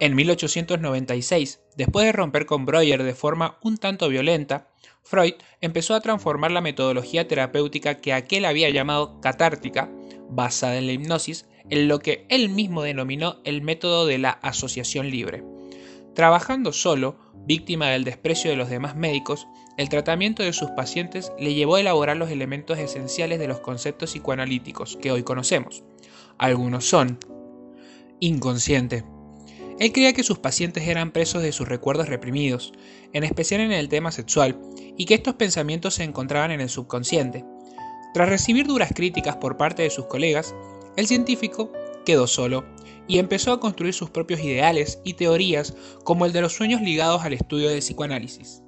En 0.00 0.16
1896, 0.16 1.60
después 1.76 2.04
de 2.04 2.12
romper 2.12 2.46
con 2.46 2.66
Breuer 2.66 3.04
de 3.04 3.14
forma 3.14 3.58
un 3.62 3.78
tanto 3.78 4.08
violenta, 4.08 4.66
Freud 5.08 5.36
empezó 5.62 5.94
a 5.94 6.02
transformar 6.02 6.50
la 6.50 6.60
metodología 6.60 7.26
terapéutica 7.26 7.98
que 7.98 8.12
aquel 8.12 8.44
había 8.44 8.68
llamado 8.68 9.22
catártica, 9.22 9.90
basada 10.28 10.76
en 10.76 10.86
la 10.86 10.92
hipnosis, 10.92 11.46
en 11.70 11.88
lo 11.88 11.98
que 11.98 12.26
él 12.28 12.50
mismo 12.50 12.82
denominó 12.82 13.40
el 13.44 13.62
método 13.62 14.04
de 14.04 14.18
la 14.18 14.32
asociación 14.32 15.10
libre. 15.10 15.42
Trabajando 16.14 16.74
solo, 16.74 17.16
víctima 17.46 17.88
del 17.88 18.04
desprecio 18.04 18.50
de 18.50 18.58
los 18.58 18.68
demás 18.68 18.96
médicos, 18.96 19.46
el 19.78 19.88
tratamiento 19.88 20.42
de 20.42 20.52
sus 20.52 20.68
pacientes 20.72 21.32
le 21.38 21.54
llevó 21.54 21.76
a 21.76 21.80
elaborar 21.80 22.18
los 22.18 22.30
elementos 22.30 22.78
esenciales 22.78 23.38
de 23.38 23.48
los 23.48 23.60
conceptos 23.60 24.10
psicoanalíticos 24.10 24.98
que 25.00 25.10
hoy 25.10 25.22
conocemos. 25.22 25.84
Algunos 26.36 26.84
son 26.84 27.18
inconsciente. 28.20 29.04
Él 29.78 29.92
creía 29.92 30.12
que 30.12 30.24
sus 30.24 30.38
pacientes 30.38 30.88
eran 30.88 31.12
presos 31.12 31.42
de 31.42 31.52
sus 31.52 31.68
recuerdos 31.68 32.08
reprimidos, 32.08 32.72
en 33.12 33.22
especial 33.22 33.60
en 33.60 33.72
el 33.72 33.88
tema 33.88 34.10
sexual, 34.10 34.60
y 34.96 35.04
que 35.04 35.14
estos 35.14 35.34
pensamientos 35.34 35.94
se 35.94 36.04
encontraban 36.04 36.50
en 36.50 36.60
el 36.60 36.68
subconsciente. 36.68 37.44
Tras 38.12 38.28
recibir 38.28 38.66
duras 38.66 38.92
críticas 38.94 39.36
por 39.36 39.56
parte 39.56 39.82
de 39.82 39.90
sus 39.90 40.06
colegas, 40.06 40.54
el 40.96 41.06
científico 41.06 41.72
quedó 42.04 42.26
solo 42.26 42.64
y 43.06 43.18
empezó 43.18 43.52
a 43.52 43.60
construir 43.60 43.94
sus 43.94 44.10
propios 44.10 44.40
ideales 44.40 45.00
y 45.04 45.14
teorías 45.14 45.74
como 46.04 46.26
el 46.26 46.32
de 46.32 46.40
los 46.40 46.54
sueños 46.54 46.80
ligados 46.80 47.22
al 47.22 47.32
estudio 47.32 47.68
del 47.68 47.78
psicoanálisis. 47.78 48.62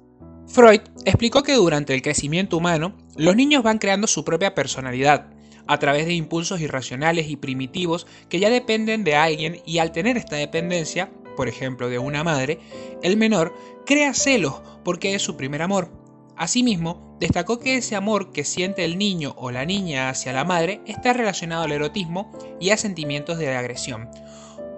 Freud 0.47 0.81
explicó 1.05 1.43
que 1.43 1.53
durante 1.53 1.93
el 1.93 2.01
crecimiento 2.01 2.57
humano, 2.57 2.97
los 3.15 3.35
niños 3.35 3.63
van 3.63 3.77
creando 3.77 4.07
su 4.07 4.23
propia 4.23 4.55
personalidad, 4.55 5.29
a 5.71 5.79
través 5.79 6.05
de 6.05 6.13
impulsos 6.13 6.59
irracionales 6.59 7.29
y 7.29 7.37
primitivos 7.37 8.05
que 8.27 8.41
ya 8.41 8.49
dependen 8.49 9.05
de 9.05 9.15
alguien 9.15 9.61
y 9.65 9.77
al 9.77 9.93
tener 9.93 10.17
esta 10.17 10.35
dependencia, 10.35 11.09
por 11.37 11.47
ejemplo 11.47 11.87
de 11.87 11.97
una 11.97 12.25
madre, 12.25 12.59
el 13.01 13.15
menor 13.15 13.55
crea 13.85 14.13
celos 14.13 14.61
porque 14.83 15.15
es 15.15 15.21
su 15.21 15.37
primer 15.37 15.61
amor. 15.61 15.89
Asimismo, 16.35 17.15
destacó 17.21 17.57
que 17.59 17.77
ese 17.77 17.95
amor 17.95 18.33
que 18.33 18.43
siente 18.43 18.83
el 18.83 18.97
niño 18.97 19.33
o 19.37 19.49
la 19.49 19.63
niña 19.63 20.09
hacia 20.09 20.33
la 20.33 20.43
madre 20.43 20.81
está 20.87 21.13
relacionado 21.13 21.63
al 21.63 21.71
erotismo 21.71 22.33
y 22.59 22.71
a 22.71 22.77
sentimientos 22.77 23.37
de 23.37 23.55
agresión, 23.55 24.09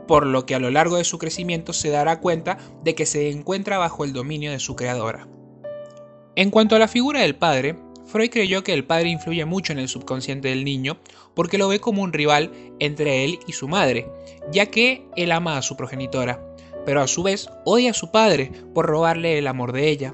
por 0.07 0.27
lo 0.27 0.45
que 0.45 0.53
a 0.53 0.59
lo 0.59 0.69
largo 0.69 0.97
de 0.97 1.05
su 1.05 1.17
crecimiento 1.17 1.73
se 1.73 1.89
dará 1.89 2.19
cuenta 2.19 2.59
de 2.83 2.93
que 2.93 3.07
se 3.07 3.31
encuentra 3.31 3.79
bajo 3.79 4.03
el 4.03 4.13
dominio 4.13 4.51
de 4.51 4.59
su 4.59 4.75
creadora. 4.75 5.27
En 6.35 6.51
cuanto 6.51 6.75
a 6.75 6.79
la 6.79 6.87
figura 6.87 7.21
del 7.21 7.35
padre, 7.35 7.77
Freud 8.13 8.29
creyó 8.29 8.63
que 8.63 8.73
el 8.73 8.85
padre 8.85 9.09
influye 9.09 9.43
mucho 9.43 9.73
en 9.73 9.79
el 9.79 9.89
subconsciente 9.89 10.49
del 10.49 10.63
niño 10.63 10.99
porque 11.33 11.57
lo 11.57 11.67
ve 11.67 11.79
como 11.79 12.03
un 12.03 12.13
rival 12.13 12.51
entre 12.79 13.23
él 13.23 13.39
y 13.47 13.53
su 13.53 13.67
madre, 13.67 14.07
ya 14.51 14.67
que 14.67 15.03
él 15.15 15.31
ama 15.31 15.57
a 15.57 15.63
su 15.63 15.75
progenitora, 15.75 16.39
pero 16.85 17.01
a 17.01 17.07
su 17.07 17.23
vez 17.23 17.49
odia 17.65 17.89
a 17.89 17.95
su 17.95 18.11
padre 18.11 18.51
por 18.75 18.85
robarle 18.85 19.39
el 19.39 19.47
amor 19.47 19.71
de 19.71 19.89
ella. 19.89 20.13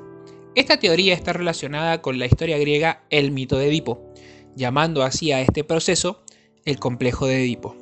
Esta 0.56 0.80
teoría 0.80 1.14
está 1.14 1.34
relacionada 1.34 2.02
con 2.02 2.20
la 2.20 2.26
historia 2.26 2.58
griega 2.58 3.04
El 3.10 3.32
mito 3.32 3.58
de 3.58 3.68
Edipo, 3.68 4.14
llamando 4.56 5.04
así 5.04 5.34
a 5.34 5.42
este 5.42 5.66
proceso 5.66 6.24
el 6.64 6.80
complejo 6.80 7.28
de 7.28 7.44
Edipo. 7.44 7.76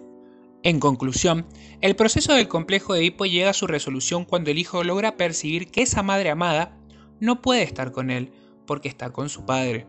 En 0.63 0.79
conclusión, 0.79 1.45
el 1.81 1.95
proceso 1.95 2.33
del 2.33 2.47
complejo 2.47 2.95
de 2.95 3.01
Edipo 3.01 3.27
llega 3.27 3.51
a 3.51 3.53
su 3.53 3.67
resolución 3.67 4.25
cuando 4.25 4.50
el 4.50 4.57
hijo 4.57 4.83
logra 4.83 5.15
percibir 5.15 5.67
que 5.67 5.83
esa 5.83 6.01
madre 6.01 6.31
amada 6.31 6.75
no 7.19 7.43
puede 7.43 7.62
estar 7.62 7.91
con 7.91 8.09
él 8.09 8.31
porque 8.65 8.89
está 8.89 9.12
con 9.12 9.29
su 9.29 9.45
padre. 9.45 9.86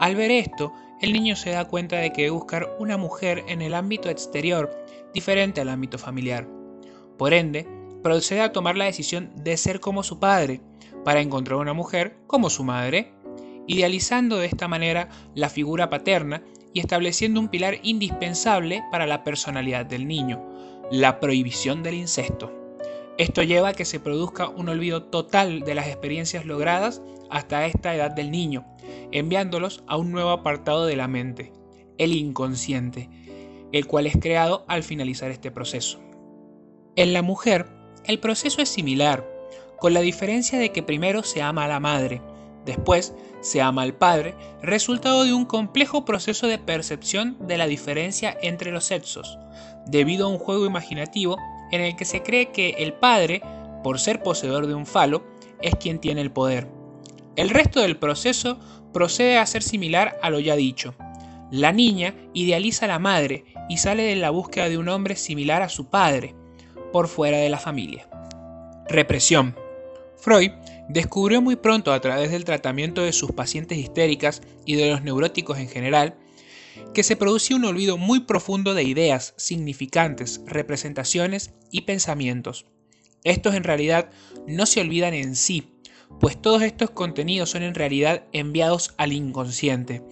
Al 0.00 0.16
ver 0.16 0.30
esto, 0.30 0.72
el 1.00 1.12
niño 1.12 1.36
se 1.36 1.50
da 1.50 1.66
cuenta 1.66 1.96
de 1.96 2.12
que 2.12 2.30
buscar 2.30 2.76
una 2.78 2.96
mujer 2.96 3.44
en 3.48 3.62
el 3.62 3.74
ámbito 3.74 4.08
exterior, 4.08 4.70
diferente 5.12 5.60
al 5.60 5.68
ámbito 5.68 5.98
familiar. 5.98 6.48
Por 7.18 7.34
ende, 7.34 7.66
procede 8.02 8.40
a 8.40 8.52
tomar 8.52 8.76
la 8.76 8.86
decisión 8.86 9.30
de 9.36 9.56
ser 9.56 9.80
como 9.80 10.02
su 10.02 10.18
padre, 10.18 10.60
para 11.04 11.20
encontrar 11.20 11.58
una 11.58 11.74
mujer 11.74 12.16
como 12.26 12.50
su 12.50 12.64
madre, 12.64 13.12
idealizando 13.66 14.36
de 14.38 14.46
esta 14.46 14.68
manera 14.68 15.08
la 15.34 15.48
figura 15.48 15.90
paterna 15.90 16.42
y 16.72 16.80
estableciendo 16.80 17.40
un 17.40 17.48
pilar 17.48 17.78
indispensable 17.82 18.82
para 18.90 19.06
la 19.06 19.22
personalidad 19.24 19.86
del 19.86 20.08
niño, 20.08 20.42
la 20.90 21.20
prohibición 21.20 21.82
del 21.82 21.94
incesto. 21.94 22.63
Esto 23.16 23.42
lleva 23.44 23.68
a 23.68 23.74
que 23.74 23.84
se 23.84 24.00
produzca 24.00 24.48
un 24.48 24.68
olvido 24.68 25.04
total 25.04 25.60
de 25.60 25.74
las 25.76 25.86
experiencias 25.86 26.46
logradas 26.46 27.00
hasta 27.30 27.66
esta 27.66 27.94
edad 27.94 28.10
del 28.10 28.32
niño, 28.32 28.66
enviándolos 29.12 29.84
a 29.86 29.96
un 29.96 30.10
nuevo 30.10 30.30
apartado 30.30 30.86
de 30.86 30.96
la 30.96 31.06
mente, 31.06 31.52
el 31.96 32.12
inconsciente, 32.12 33.08
el 33.70 33.86
cual 33.86 34.08
es 34.08 34.16
creado 34.16 34.64
al 34.66 34.82
finalizar 34.82 35.30
este 35.30 35.52
proceso. 35.52 36.00
En 36.96 37.12
la 37.12 37.22
mujer, 37.22 37.66
el 38.04 38.18
proceso 38.18 38.60
es 38.60 38.68
similar, 38.68 39.24
con 39.78 39.94
la 39.94 40.00
diferencia 40.00 40.58
de 40.58 40.72
que 40.72 40.82
primero 40.82 41.22
se 41.22 41.40
ama 41.40 41.64
a 41.64 41.68
la 41.68 41.78
madre, 41.78 42.20
después 42.64 43.14
se 43.42 43.60
ama 43.60 43.82
al 43.82 43.94
padre, 43.94 44.34
resultado 44.60 45.24
de 45.24 45.32
un 45.32 45.44
complejo 45.44 46.04
proceso 46.04 46.48
de 46.48 46.58
percepción 46.58 47.36
de 47.46 47.58
la 47.58 47.66
diferencia 47.66 48.36
entre 48.42 48.72
los 48.72 48.84
sexos, 48.84 49.38
debido 49.86 50.26
a 50.26 50.30
un 50.30 50.38
juego 50.38 50.66
imaginativo 50.66 51.36
en 51.70 51.80
el 51.80 51.96
que 51.96 52.04
se 52.04 52.22
cree 52.22 52.50
que 52.52 52.70
el 52.78 52.94
padre, 52.94 53.42
por 53.82 54.00
ser 54.00 54.22
poseedor 54.22 54.66
de 54.66 54.74
un 54.74 54.86
falo, 54.86 55.24
es 55.60 55.74
quien 55.76 55.98
tiene 55.98 56.20
el 56.20 56.30
poder. 56.30 56.68
El 57.36 57.50
resto 57.50 57.80
del 57.80 57.96
proceso 57.96 58.58
procede 58.92 59.38
a 59.38 59.46
ser 59.46 59.62
similar 59.62 60.18
a 60.22 60.30
lo 60.30 60.40
ya 60.40 60.56
dicho. 60.56 60.94
La 61.50 61.72
niña 61.72 62.14
idealiza 62.32 62.86
a 62.86 62.88
la 62.88 62.98
madre 62.98 63.44
y 63.68 63.78
sale 63.78 64.04
de 64.04 64.16
la 64.16 64.30
búsqueda 64.30 64.68
de 64.68 64.78
un 64.78 64.88
hombre 64.88 65.16
similar 65.16 65.62
a 65.62 65.68
su 65.68 65.88
padre, 65.88 66.34
por 66.92 67.08
fuera 67.08 67.38
de 67.38 67.48
la 67.48 67.58
familia. 67.58 68.08
Represión. 68.88 69.56
Freud 70.16 70.52
descubrió 70.88 71.42
muy 71.42 71.56
pronto 71.56 71.92
a 71.92 72.00
través 72.00 72.30
del 72.30 72.44
tratamiento 72.44 73.02
de 73.02 73.12
sus 73.12 73.32
pacientes 73.32 73.78
histéricas 73.78 74.42
y 74.64 74.76
de 74.76 74.90
los 74.90 75.02
neuróticos 75.02 75.58
en 75.58 75.68
general 75.68 76.16
que 76.92 77.02
se 77.02 77.16
producía 77.16 77.56
un 77.56 77.64
olvido 77.64 77.96
muy 77.96 78.20
profundo 78.20 78.74
de 78.74 78.82
ideas, 78.82 79.34
significantes, 79.36 80.40
representaciones 80.46 81.54
y 81.70 81.82
pensamientos. 81.82 82.66
Estos 83.24 83.54
en 83.54 83.64
realidad 83.64 84.10
no 84.46 84.66
se 84.66 84.80
olvidan 84.80 85.14
en 85.14 85.36
sí, 85.36 85.72
pues 86.20 86.40
todos 86.40 86.62
estos 86.62 86.90
contenidos 86.90 87.50
son 87.50 87.62
en 87.62 87.74
realidad 87.74 88.24
enviados 88.32 88.94
al 88.98 89.12
inconsciente, 89.12 90.02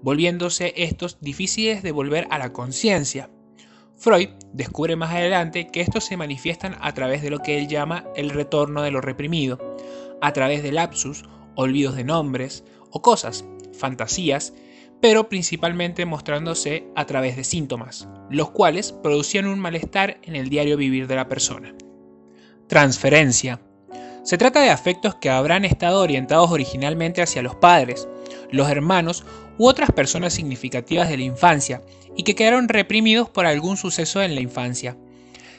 volviéndose 0.00 0.72
estos 0.76 1.18
difíciles 1.20 1.82
de 1.82 1.92
volver 1.92 2.26
a 2.30 2.38
la 2.38 2.52
conciencia. 2.52 3.30
Freud 3.96 4.30
descubre 4.52 4.96
más 4.96 5.12
adelante 5.12 5.68
que 5.68 5.80
estos 5.80 6.04
se 6.04 6.16
manifiestan 6.16 6.76
a 6.80 6.92
través 6.92 7.22
de 7.22 7.30
lo 7.30 7.38
que 7.38 7.58
él 7.58 7.68
llama 7.68 8.04
el 8.16 8.30
retorno 8.30 8.82
de 8.82 8.90
lo 8.90 9.00
reprimido, 9.00 9.76
a 10.20 10.32
través 10.32 10.62
de 10.62 10.72
lapsus, 10.72 11.24
olvidos 11.54 11.94
de 11.94 12.04
nombres 12.04 12.64
o 12.90 13.02
cosas, 13.02 13.44
fantasías 13.72 14.54
pero 15.02 15.28
principalmente 15.28 16.06
mostrándose 16.06 16.86
a 16.94 17.06
través 17.06 17.34
de 17.34 17.42
síntomas, 17.42 18.06
los 18.30 18.52
cuales 18.52 18.92
producían 18.92 19.48
un 19.48 19.58
malestar 19.58 20.20
en 20.22 20.36
el 20.36 20.48
diario 20.48 20.76
vivir 20.76 21.08
de 21.08 21.16
la 21.16 21.28
persona. 21.28 21.74
Transferencia. 22.68 23.60
Se 24.22 24.38
trata 24.38 24.60
de 24.60 24.70
afectos 24.70 25.16
que 25.16 25.28
habrán 25.28 25.64
estado 25.64 26.00
orientados 26.00 26.52
originalmente 26.52 27.20
hacia 27.20 27.42
los 27.42 27.56
padres, 27.56 28.06
los 28.52 28.70
hermanos 28.70 29.24
u 29.58 29.66
otras 29.66 29.90
personas 29.90 30.34
significativas 30.34 31.08
de 31.08 31.16
la 31.16 31.24
infancia 31.24 31.82
y 32.16 32.22
que 32.22 32.36
quedaron 32.36 32.68
reprimidos 32.68 33.28
por 33.28 33.44
algún 33.44 33.76
suceso 33.76 34.22
en 34.22 34.36
la 34.36 34.40
infancia, 34.40 34.96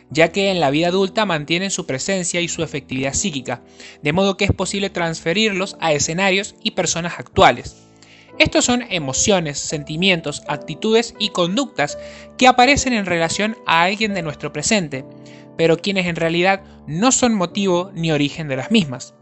ya 0.10 0.32
que 0.32 0.52
en 0.52 0.62
la 0.62 0.70
vida 0.70 0.88
adulta 0.88 1.26
mantienen 1.26 1.70
su 1.70 1.86
presencia 1.86 2.40
y 2.40 2.48
su 2.48 2.64
efectividad 2.64 3.14
psíquica, 3.14 3.62
de 4.02 4.14
modo 4.14 4.38
que 4.38 4.46
es 4.46 4.54
posible 4.54 4.90
transferirlos 4.90 5.76
a 5.82 5.92
escenarios 5.92 6.56
y 6.64 6.72
personas 6.72 7.20
actuales. 7.20 7.83
Estos 8.40 8.66
son 8.66 8.84
emociones, 8.90 9.60
sentimientos, 9.60 10.44
actitudes 10.48 11.14
y 11.20 11.30
conductas 11.30 11.98
que 12.38 12.48
aparecen 12.48 12.94
en 12.94 13.06
relación 13.06 13.58
a 13.68 13.84
alguien 13.84 14.14
de 14.14 14.24
nuestro 14.24 14.52
presente, 14.52 15.06
pero 15.56 15.78
quienes 15.78 16.08
en 16.08 16.16
realidad 16.16 16.62
no 16.88 17.12
son 17.12 17.36
motivo 17.36 17.92
ni 17.94 18.12
origen 18.12 18.48
de 18.48 18.56
las 18.56 18.72
mismas. 18.72 19.14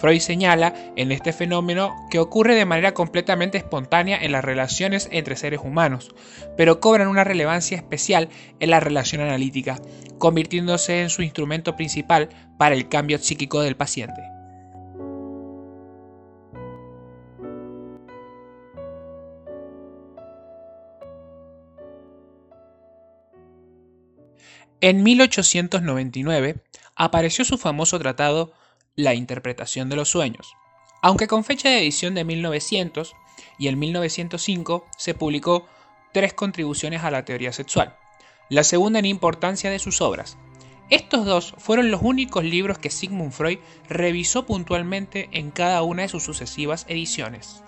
Freud 0.00 0.20
señala 0.20 0.72
en 0.96 1.12
este 1.12 1.32
fenómeno 1.32 1.94
que 2.10 2.20
ocurre 2.20 2.54
de 2.54 2.64
manera 2.64 2.94
completamente 2.94 3.58
espontánea 3.58 4.18
en 4.22 4.32
las 4.32 4.44
relaciones 4.44 5.08
entre 5.12 5.36
seres 5.36 5.60
humanos, 5.62 6.14
pero 6.56 6.80
cobran 6.80 7.08
una 7.08 7.24
relevancia 7.24 7.76
especial 7.76 8.30
en 8.60 8.70
la 8.70 8.80
relación 8.80 9.20
analítica, 9.20 9.78
convirtiéndose 10.18 11.02
en 11.02 11.10
su 11.10 11.22
instrumento 11.22 11.76
principal 11.76 12.30
para 12.56 12.74
el 12.74 12.88
cambio 12.88 13.18
psíquico 13.18 13.60
del 13.60 13.76
paciente. 13.76 14.39
En 24.82 25.02
1899 25.02 26.56
apareció 26.96 27.44
su 27.44 27.58
famoso 27.58 27.98
tratado 27.98 28.54
La 28.96 29.12
interpretación 29.14 29.90
de 29.90 29.96
los 29.96 30.08
sueños, 30.08 30.54
aunque 31.02 31.26
con 31.28 31.44
fecha 31.44 31.68
de 31.68 31.80
edición 31.80 32.14
de 32.14 32.24
1900 32.24 33.14
y 33.58 33.68
en 33.68 33.78
1905 33.78 34.86
se 34.96 35.12
publicó 35.12 35.66
tres 36.14 36.32
contribuciones 36.32 37.04
a 37.04 37.10
la 37.10 37.26
teoría 37.26 37.52
sexual, 37.52 37.94
la 38.48 38.64
segunda 38.64 39.00
en 39.00 39.04
importancia 39.04 39.70
de 39.70 39.78
sus 39.78 40.00
obras. 40.00 40.38
Estos 40.88 41.26
dos 41.26 41.54
fueron 41.58 41.90
los 41.90 42.00
únicos 42.02 42.42
libros 42.42 42.78
que 42.78 42.88
Sigmund 42.88 43.32
Freud 43.32 43.58
revisó 43.86 44.46
puntualmente 44.46 45.28
en 45.32 45.50
cada 45.50 45.82
una 45.82 46.02
de 46.02 46.08
sus 46.08 46.22
sucesivas 46.22 46.86
ediciones. 46.88 47.62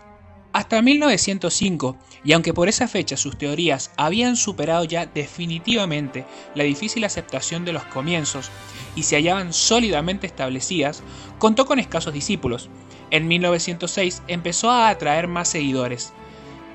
Hasta 0.52 0.82
1905, 0.82 1.96
y 2.24 2.32
aunque 2.34 2.52
por 2.52 2.68
esa 2.68 2.86
fecha 2.86 3.16
sus 3.16 3.38
teorías 3.38 3.90
habían 3.96 4.36
superado 4.36 4.84
ya 4.84 5.06
definitivamente 5.06 6.26
la 6.54 6.64
difícil 6.64 7.04
aceptación 7.04 7.64
de 7.64 7.72
los 7.72 7.84
comienzos 7.84 8.50
y 8.94 9.04
se 9.04 9.16
hallaban 9.16 9.54
sólidamente 9.54 10.26
establecidas, 10.26 11.02
contó 11.38 11.64
con 11.64 11.78
escasos 11.78 12.12
discípulos. 12.12 12.68
En 13.10 13.28
1906 13.28 14.22
empezó 14.28 14.70
a 14.70 14.90
atraer 14.90 15.26
más 15.26 15.48
seguidores. 15.48 16.12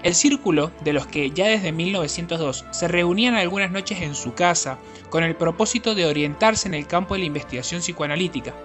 El 0.01 0.15
círculo 0.15 0.71
de 0.83 0.93
los 0.93 1.05
que 1.05 1.29
ya 1.29 1.47
desde 1.47 1.71
1902 1.71 2.65
se 2.71 2.87
reunían 2.87 3.35
algunas 3.35 3.69
noches 3.69 4.01
en 4.01 4.15
su 4.15 4.33
casa 4.33 4.79
con 5.11 5.23
el 5.23 5.35
propósito 5.35 5.93
de 5.93 6.07
orientarse 6.07 6.67
en 6.67 6.73
el 6.73 6.87
campo 6.87 7.13
de 7.13 7.19
la 7.19 7.25
investigación 7.25 7.81
psicoanalítica. 7.81 8.55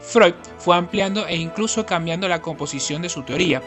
Freud 0.00 0.34
fue 0.58 0.76
ampliando 0.76 1.26
e 1.26 1.36
incluso 1.36 1.86
cambiando 1.86 2.28
la 2.28 2.42
composición 2.42 3.00
de 3.00 3.08
su 3.08 3.22
teoría, 3.22 3.62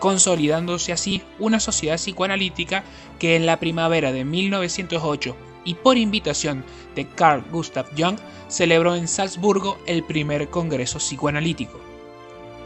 consolidándose 0.00 0.92
así 0.92 1.22
una 1.38 1.60
sociedad 1.60 1.96
psicoanalítica 1.96 2.82
que 3.20 3.36
en 3.36 3.46
la 3.46 3.60
primavera 3.60 4.10
de 4.10 4.24
1908 4.24 5.36
y 5.64 5.74
por 5.74 5.96
invitación 5.96 6.64
de 6.96 7.06
Carl 7.06 7.44
Gustav 7.52 7.86
Jung 7.96 8.18
celebró 8.48 8.96
en 8.96 9.06
Salzburgo 9.06 9.78
el 9.86 10.02
primer 10.02 10.48
congreso 10.50 10.98
psicoanalítico. 10.98 11.78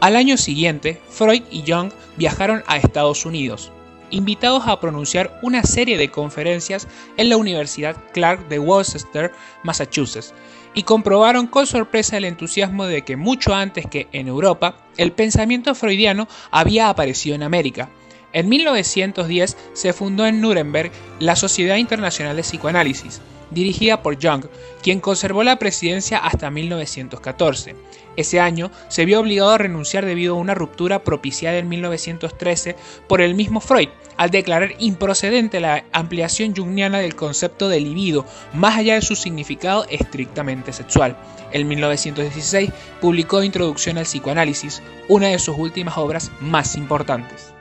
Al 0.01 0.15
año 0.15 0.37
siguiente, 0.37 0.99
Freud 1.09 1.43
y 1.51 1.63
Jung 1.67 1.91
viajaron 2.17 2.63
a 2.67 2.77
Estados 2.77 3.25
Unidos, 3.25 3.71
invitados 4.11 4.63
a 4.67 4.79
pronunciar 4.79 5.39
una 5.41 5.63
serie 5.63 5.97
de 5.97 6.09
conferencias 6.09 6.87
en 7.17 7.29
la 7.29 7.37
Universidad 7.37 7.97
Clark 8.13 8.47
de 8.47 8.59
Worcester, 8.59 9.31
Massachusetts, 9.63 10.33
y 10.75 10.83
comprobaron 10.83 11.47
con 11.47 11.65
sorpresa 11.65 12.17
el 12.17 12.25
entusiasmo 12.25 12.85
de 12.85 13.03
que 13.03 13.15
mucho 13.15 13.55
antes 13.55 13.87
que 13.87 14.07
en 14.11 14.27
Europa, 14.27 14.77
el 14.97 15.13
pensamiento 15.13 15.73
freudiano 15.73 16.27
había 16.51 16.89
aparecido 16.89 17.35
en 17.35 17.43
América. 17.43 17.89
En 18.33 18.49
1910 18.49 19.57
se 19.73 19.93
fundó 19.93 20.27
en 20.27 20.41
Nuremberg 20.41 20.91
la 21.19 21.37
Sociedad 21.37 21.77
Internacional 21.77 22.35
de 22.35 22.41
Psicoanálisis, 22.41 23.21
dirigida 23.51 24.01
por 24.01 24.17
Jung, 24.21 24.45
quien 24.81 24.99
conservó 24.99 25.43
la 25.43 25.57
presidencia 25.57 26.17
hasta 26.17 26.51
1914. 26.51 27.75
Ese 28.15 28.39
año 28.39 28.71
se 28.87 29.05
vio 29.05 29.19
obligado 29.19 29.51
a 29.51 29.57
renunciar 29.57 30.05
debido 30.05 30.35
a 30.35 30.39
una 30.39 30.53
ruptura 30.53 31.03
propiciada 31.03 31.57
en 31.57 31.67
1913 31.67 32.75
por 33.07 33.21
el 33.21 33.35
mismo 33.35 33.59
Freud, 33.59 33.89
al 34.17 34.29
declarar 34.29 34.73
improcedente 34.79 35.59
la 35.59 35.83
ampliación 35.91 36.55
jungiana 36.55 36.99
del 36.99 37.15
concepto 37.15 37.67
de 37.67 37.81
libido, 37.81 38.25
más 38.53 38.77
allá 38.77 38.95
de 38.95 39.01
su 39.01 39.15
significado 39.15 39.85
estrictamente 39.89 40.71
sexual. 40.71 41.17
En 41.51 41.67
1916 41.67 42.71
publicó 43.01 43.43
Introducción 43.43 43.97
al 43.97 44.05
psicoanálisis, 44.05 44.81
una 45.09 45.27
de 45.27 45.39
sus 45.39 45.57
últimas 45.57 45.97
obras 45.97 46.31
más 46.39 46.75
importantes. 46.75 47.54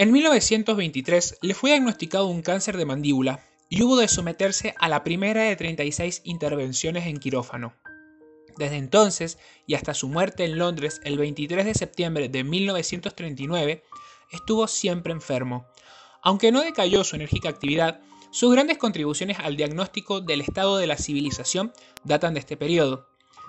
En 0.00 0.12
1923 0.12 1.40
le 1.42 1.52
fue 1.52 1.72
diagnosticado 1.72 2.26
un 2.28 2.40
cáncer 2.40 2.78
de 2.78 2.86
mandíbula 2.86 3.44
y 3.68 3.82
hubo 3.82 3.98
de 3.98 4.08
someterse 4.08 4.74
a 4.78 4.88
la 4.88 5.04
primera 5.04 5.42
de 5.42 5.54
36 5.56 6.22
intervenciones 6.24 7.06
en 7.06 7.18
quirófano. 7.18 7.74
Desde 8.56 8.78
entonces 8.78 9.36
y 9.66 9.74
hasta 9.74 9.92
su 9.92 10.08
muerte 10.08 10.46
en 10.46 10.56
Londres 10.56 11.02
el 11.04 11.18
23 11.18 11.66
de 11.66 11.74
septiembre 11.74 12.30
de 12.30 12.44
1939, 12.44 13.82
estuvo 14.32 14.66
siempre 14.68 15.12
enfermo. 15.12 15.66
Aunque 16.22 16.50
no 16.50 16.62
decayó 16.62 17.04
su 17.04 17.16
enérgica 17.16 17.50
actividad, 17.50 18.00
sus 18.30 18.50
grandes 18.54 18.78
contribuciones 18.78 19.38
al 19.38 19.58
diagnóstico 19.58 20.22
del 20.22 20.40
estado 20.40 20.78
de 20.78 20.86
la 20.86 20.96
civilización 20.96 21.74
datan 22.04 22.32
de 22.32 22.40
este 22.40 22.56
periodo. 22.56 23.06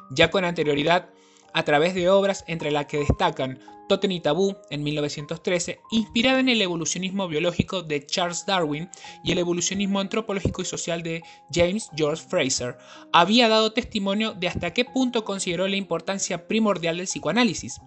Ya 0.10 0.30
con 0.30 0.44
anterioridad, 0.44 1.12
a 1.54 1.64
través 1.64 1.94
de 1.94 2.10
obras 2.10 2.44
entre 2.48 2.72
las 2.72 2.86
que 2.86 3.00
destacan 3.00 3.60
Totem 3.92 4.12
y 4.12 4.22
Tabú 4.22 4.56
en 4.70 4.84
1913, 4.84 5.82
inspirada 5.92 6.40
en 6.40 6.48
el 6.48 6.62
evolucionismo 6.62 7.28
biológico 7.28 7.84
de 7.84 8.06
Charles 8.06 8.46
Darwin 8.46 8.90
y 9.22 9.34
el 9.34 9.40
evolucionismo 9.40 10.00
antropológico 10.00 10.62
y 10.62 10.66
social 10.66 11.04
de 11.04 11.24
James 11.54 11.90
George 11.96 12.24
Fraser, 12.26 12.78
había 13.12 13.50
dado 13.50 13.74
testimonio 13.74 14.34
de 14.34 14.48
hasta 14.48 14.72
qué 14.72 14.86
punto 14.86 15.26
consideró 15.26 15.68
la 15.68 15.76
importancia 15.76 16.48
primordial 16.48 16.96
del 16.96 17.08
psicoanálisis. 17.08 17.82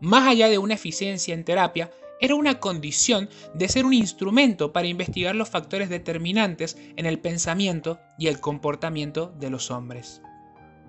Más 0.00 0.28
allá 0.28 0.48
de 0.48 0.58
una 0.58 0.74
eficiencia 0.74 1.34
en 1.34 1.44
terapia, 1.44 1.90
era 2.20 2.36
una 2.36 2.60
condición 2.60 3.28
de 3.54 3.68
ser 3.68 3.84
un 3.84 3.94
instrumento 3.94 4.72
para 4.72 4.86
investigar 4.86 5.34
los 5.34 5.48
factores 5.48 5.88
determinantes 5.88 6.76
en 6.96 7.06
el 7.06 7.18
pensamiento 7.18 7.98
y 8.16 8.28
el 8.28 8.40
comportamiento 8.40 9.32
de 9.38 9.50
los 9.50 9.72
hombres. 9.72 10.22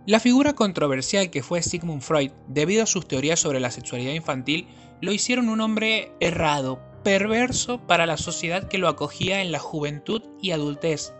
La 0.10 0.19
figura 0.19 0.54
controversial 0.54 1.30
que 1.30 1.43
fue 1.43 1.62
Sigmund 1.62 2.02
Freud, 2.02 2.32
debido 2.48 2.82
a 2.82 2.88
sus 2.88 3.08
teorías 3.08 3.39
sobre 3.39 3.60
la 3.60 3.69
sexualidad 3.69 4.13
infantil, 4.13 4.65
lo 5.02 5.13
hicieron 5.13 5.50
un 5.50 5.62
hombre 5.62 6.12
errado, 6.19 6.80
perverso 7.04 7.86
para 7.86 8.08
la 8.08 8.17
sociedad 8.17 8.67
que 8.67 8.80
lo 8.80 8.88
acogía 8.88 9.43
en 9.43 9.52
la 9.52 9.60
juventud 9.60 10.24
y 10.41 10.50
adultez. 10.50 11.13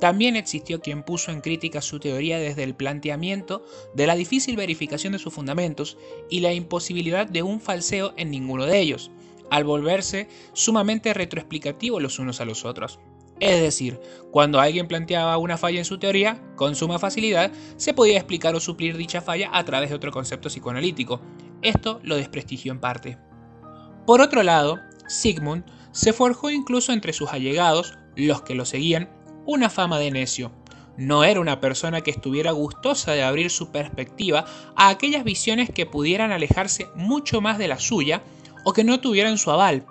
También 0.00 0.36
existió 0.36 0.80
quien 0.80 1.02
puso 1.02 1.32
en 1.32 1.42
crítica 1.42 1.82
su 1.82 2.00
teoría 2.00 2.38
desde 2.38 2.62
el 2.62 2.74
planteamiento 2.74 3.62
de 3.94 4.06
la 4.06 4.14
difícil 4.14 4.56
verificación 4.56 5.12
de 5.12 5.18
sus 5.18 5.34
fundamentos 5.34 5.98
y 6.30 6.40
la 6.40 6.54
imposibilidad 6.54 7.26
de 7.26 7.42
un 7.42 7.60
falseo 7.60 8.14
en 8.16 8.30
ninguno 8.30 8.64
de 8.64 8.80
ellos, 8.80 9.10
al 9.50 9.64
volverse 9.64 10.28
sumamente 10.54 11.12
retroexplicativo 11.12 12.00
los 12.00 12.18
unos 12.18 12.40
a 12.40 12.46
los 12.46 12.64
otros. 12.64 13.00
Es 13.40 13.60
decir, 13.60 14.00
cuando 14.30 14.60
alguien 14.60 14.88
planteaba 14.88 15.36
una 15.38 15.58
falla 15.58 15.78
en 15.78 15.84
su 15.84 15.98
teoría, 15.98 16.40
con 16.56 16.74
suma 16.74 16.98
facilidad 16.98 17.52
se 17.76 17.94
podía 17.94 18.16
explicar 18.16 18.54
o 18.54 18.60
suplir 18.60 18.96
dicha 18.96 19.20
falla 19.20 19.50
a 19.52 19.64
través 19.64 19.90
de 19.90 19.96
otro 19.96 20.12
concepto 20.12 20.48
psicoanalítico. 20.48 21.20
Esto 21.62 22.00
lo 22.02 22.16
desprestigió 22.16 22.72
en 22.72 22.80
parte. 22.80 23.18
Por 24.06 24.20
otro 24.20 24.42
lado, 24.42 24.78
Sigmund 25.08 25.64
se 25.92 26.12
forjó 26.12 26.50
incluso 26.50 26.92
entre 26.92 27.12
sus 27.12 27.32
allegados, 27.32 27.96
los 28.16 28.42
que 28.42 28.54
lo 28.54 28.64
seguían, 28.64 29.10
una 29.46 29.70
fama 29.70 29.98
de 29.98 30.10
necio. 30.10 30.52
No 30.96 31.24
era 31.24 31.40
una 31.40 31.60
persona 31.60 32.02
que 32.02 32.10
estuviera 32.10 32.52
gustosa 32.52 33.12
de 33.12 33.24
abrir 33.24 33.50
su 33.50 33.72
perspectiva 33.72 34.44
a 34.76 34.88
aquellas 34.90 35.24
visiones 35.24 35.70
que 35.70 35.86
pudieran 35.86 36.30
alejarse 36.30 36.86
mucho 36.94 37.40
más 37.40 37.58
de 37.58 37.68
la 37.68 37.80
suya 37.80 38.22
o 38.64 38.72
que 38.72 38.84
no 38.84 39.00
tuvieran 39.00 39.38
su 39.38 39.50
aval, 39.50 39.86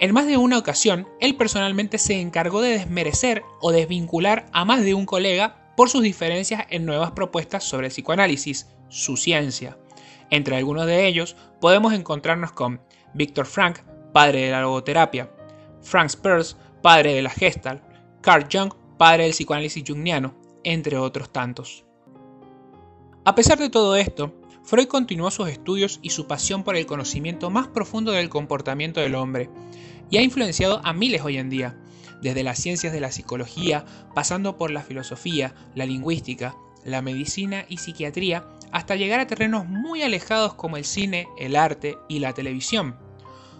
en 0.00 0.14
más 0.14 0.26
de 0.26 0.36
una 0.36 0.58
ocasión, 0.58 1.08
él 1.20 1.36
personalmente 1.36 1.98
se 1.98 2.20
encargó 2.20 2.60
de 2.60 2.70
desmerecer 2.70 3.42
o 3.60 3.72
desvincular 3.72 4.46
a 4.52 4.64
más 4.64 4.84
de 4.84 4.94
un 4.94 5.06
colega 5.06 5.72
por 5.76 5.90
sus 5.90 6.02
diferencias 6.02 6.66
en 6.70 6.86
nuevas 6.86 7.12
propuestas 7.12 7.64
sobre 7.64 7.88
psicoanálisis, 7.88 8.68
su 8.88 9.16
ciencia. 9.16 9.76
Entre 10.30 10.56
algunos 10.56 10.86
de 10.86 11.06
ellos 11.06 11.36
podemos 11.60 11.92
encontrarnos 11.92 12.52
con 12.52 12.80
Víctor 13.14 13.46
Frank, 13.46 13.80
padre 14.12 14.42
de 14.42 14.50
la 14.52 14.60
logoterapia, 14.60 15.32
Frank 15.82 16.06
Spears, 16.06 16.56
padre 16.82 17.14
de 17.14 17.22
la 17.22 17.30
Gestalt, 17.30 17.82
Carl 18.20 18.46
Jung, 18.50 18.72
padre 18.98 19.24
del 19.24 19.32
psicoanálisis 19.32 19.84
jungiano, 19.86 20.34
entre 20.62 20.96
otros 20.96 21.32
tantos. 21.32 21.84
A 23.24 23.34
pesar 23.34 23.58
de 23.58 23.70
todo 23.70 23.96
esto, 23.96 24.32
Freud 24.68 24.88
continuó 24.88 25.30
sus 25.30 25.48
estudios 25.48 25.98
y 26.02 26.10
su 26.10 26.26
pasión 26.26 26.62
por 26.62 26.76
el 26.76 26.84
conocimiento 26.84 27.48
más 27.48 27.68
profundo 27.68 28.12
del 28.12 28.28
comportamiento 28.28 29.00
del 29.00 29.14
hombre, 29.14 29.48
y 30.10 30.18
ha 30.18 30.22
influenciado 30.22 30.82
a 30.84 30.92
miles 30.92 31.22
hoy 31.22 31.38
en 31.38 31.48
día, 31.48 31.74
desde 32.20 32.42
las 32.42 32.58
ciencias 32.58 32.92
de 32.92 33.00
la 33.00 33.10
psicología, 33.10 33.86
pasando 34.14 34.58
por 34.58 34.70
la 34.70 34.82
filosofía, 34.82 35.54
la 35.74 35.86
lingüística, 35.86 36.54
la 36.84 37.00
medicina 37.00 37.64
y 37.70 37.78
psiquiatría, 37.78 38.46
hasta 38.70 38.94
llegar 38.94 39.20
a 39.20 39.26
terrenos 39.26 39.66
muy 39.66 40.02
alejados 40.02 40.52
como 40.52 40.76
el 40.76 40.84
cine, 40.84 41.28
el 41.38 41.56
arte 41.56 41.96
y 42.06 42.18
la 42.18 42.34
televisión. 42.34 42.94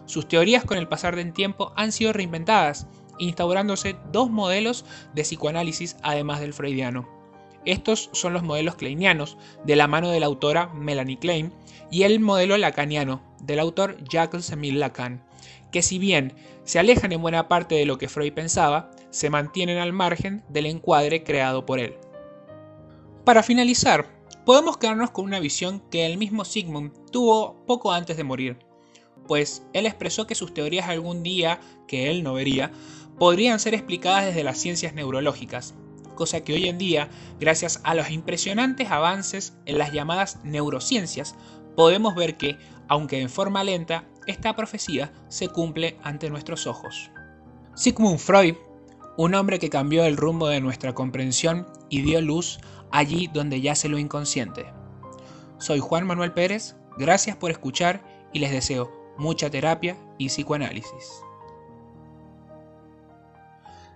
Sus 0.05 0.29
teorías 0.29 0.65
con 0.65 0.77
el 0.77 0.89
pasar 0.89 1.17
del 1.17 1.33
tiempo 1.33 1.73
han 1.75 1.91
sido 1.91 2.13
reinventadas, 2.13 2.87
instaurándose 3.19 3.97
dos 4.13 4.29
modelos 4.29 4.85
de 5.15 5.23
psicoanálisis 5.23 5.97
además 6.03 6.41
del 6.41 6.53
freudiano. 6.53 7.18
Estos 7.69 8.09
son 8.15 8.33
los 8.33 8.43
modelos 8.43 8.77
kleinianos, 8.77 9.37
de 9.63 9.77
la 9.77 9.89
mano 9.89 10.09
de 10.09 10.21
la 10.21 10.25
autora 10.25 10.69
Melanie 10.69 11.19
Klein, 11.19 11.53
y 11.91 12.05
el 12.05 12.19
modelo 12.19 12.57
lacaniano, 12.57 13.21
del 13.43 13.59
autor 13.59 14.03
Jacques 14.09 14.51
Emile 14.51 14.79
Lacan, 14.79 15.23
que 15.71 15.83
si 15.83 15.99
bien 15.99 16.33
se 16.65 16.79
alejan 16.79 17.13
en 17.13 17.21
buena 17.21 17.47
parte 17.47 17.75
de 17.75 17.85
lo 17.85 17.99
que 17.99 18.09
Freud 18.09 18.33
pensaba, 18.33 18.91
se 19.11 19.29
mantienen 19.29 19.77
al 19.77 19.93
margen 19.93 20.43
del 20.49 20.65
encuadre 20.65 21.25
creado 21.25 21.67
por 21.67 21.79
él. 21.79 21.99
Para 23.27 23.43
finalizar, 23.43 24.07
podemos 24.47 24.79
quedarnos 24.79 25.11
con 25.11 25.27
una 25.27 25.39
visión 25.39 25.83
que 25.91 26.07
el 26.07 26.17
mismo 26.17 26.47
Sigmund 26.47 27.11
tuvo 27.11 27.67
poco 27.67 27.93
antes 27.93 28.17
de 28.17 28.25
morir. 28.25 28.57
pues 29.27 29.63
él 29.75 29.85
expresó 29.85 30.27
que 30.27 30.35
sus 30.35 30.55
teorías 30.55 30.89
algún 30.89 31.23
día, 31.23 31.61
que 31.87 32.11
él 32.11 32.23
no 32.23 32.33
vería, 32.33 32.73
podrían 33.19 33.61
ser 33.61 33.75
explicadas 33.75 34.25
desde 34.25 34.43
las 34.43 34.57
ciencias 34.57 34.95
neurológicas, 34.95 35.75
cosa 36.19 36.41
que 36.41 36.53
hoy 36.53 36.69
en 36.69 36.79
día, 36.79 37.09
gracias 37.39 37.81
a 37.85 37.95
los 37.95 38.11
impresionantes 38.11 38.91
avances 38.91 39.55
en 39.67 39.79
las 39.79 39.93
llamadas 39.93 40.41
neurociencias, 40.43 41.37
podemos 41.77 42.17
ver 42.17 42.37
que, 42.37 42.59
aunque 42.89 43.21
en 43.21 43.31
forma 43.31 43.63
lenta, 43.63 44.05
esta 44.27 44.57
profecía 44.57 45.13
se 45.29 45.49
cumple 45.49 45.97
ante 46.03 46.29
nuestros 46.29 46.67
ojos. 46.67 47.13
Sigmund 47.77 48.19
Freud, 48.19 48.57
un 49.17 49.37
hombre 49.37 49.61
que 49.61 49.71
cambió 49.71 50.05
el 50.05 50.17
rumbo 50.17 50.49
de 50.49 50.61
nuestra 50.61 50.93
comprensión 50.93 51.69
y 51.89 52.03
dio 52.03 52.21
luz 52.21 52.59
allí 52.91 53.31
donde 53.33 53.61
yace 53.61 53.89
lo 53.89 53.97
inconsciente. 53.97 54.67
Soy 55.59 55.79
Juan 55.79 56.05
Manuel 56.05 56.33
Pérez, 56.33 56.75
gracias 56.99 57.37
por 57.37 57.53
escuchar 57.53 58.03
y 58.33 58.41
les 58.41 58.51
deseo 58.51 59.15
mucha 59.19 59.51
terapia 59.51 59.97
y 60.19 60.27
psicoanálisis. 60.27 61.28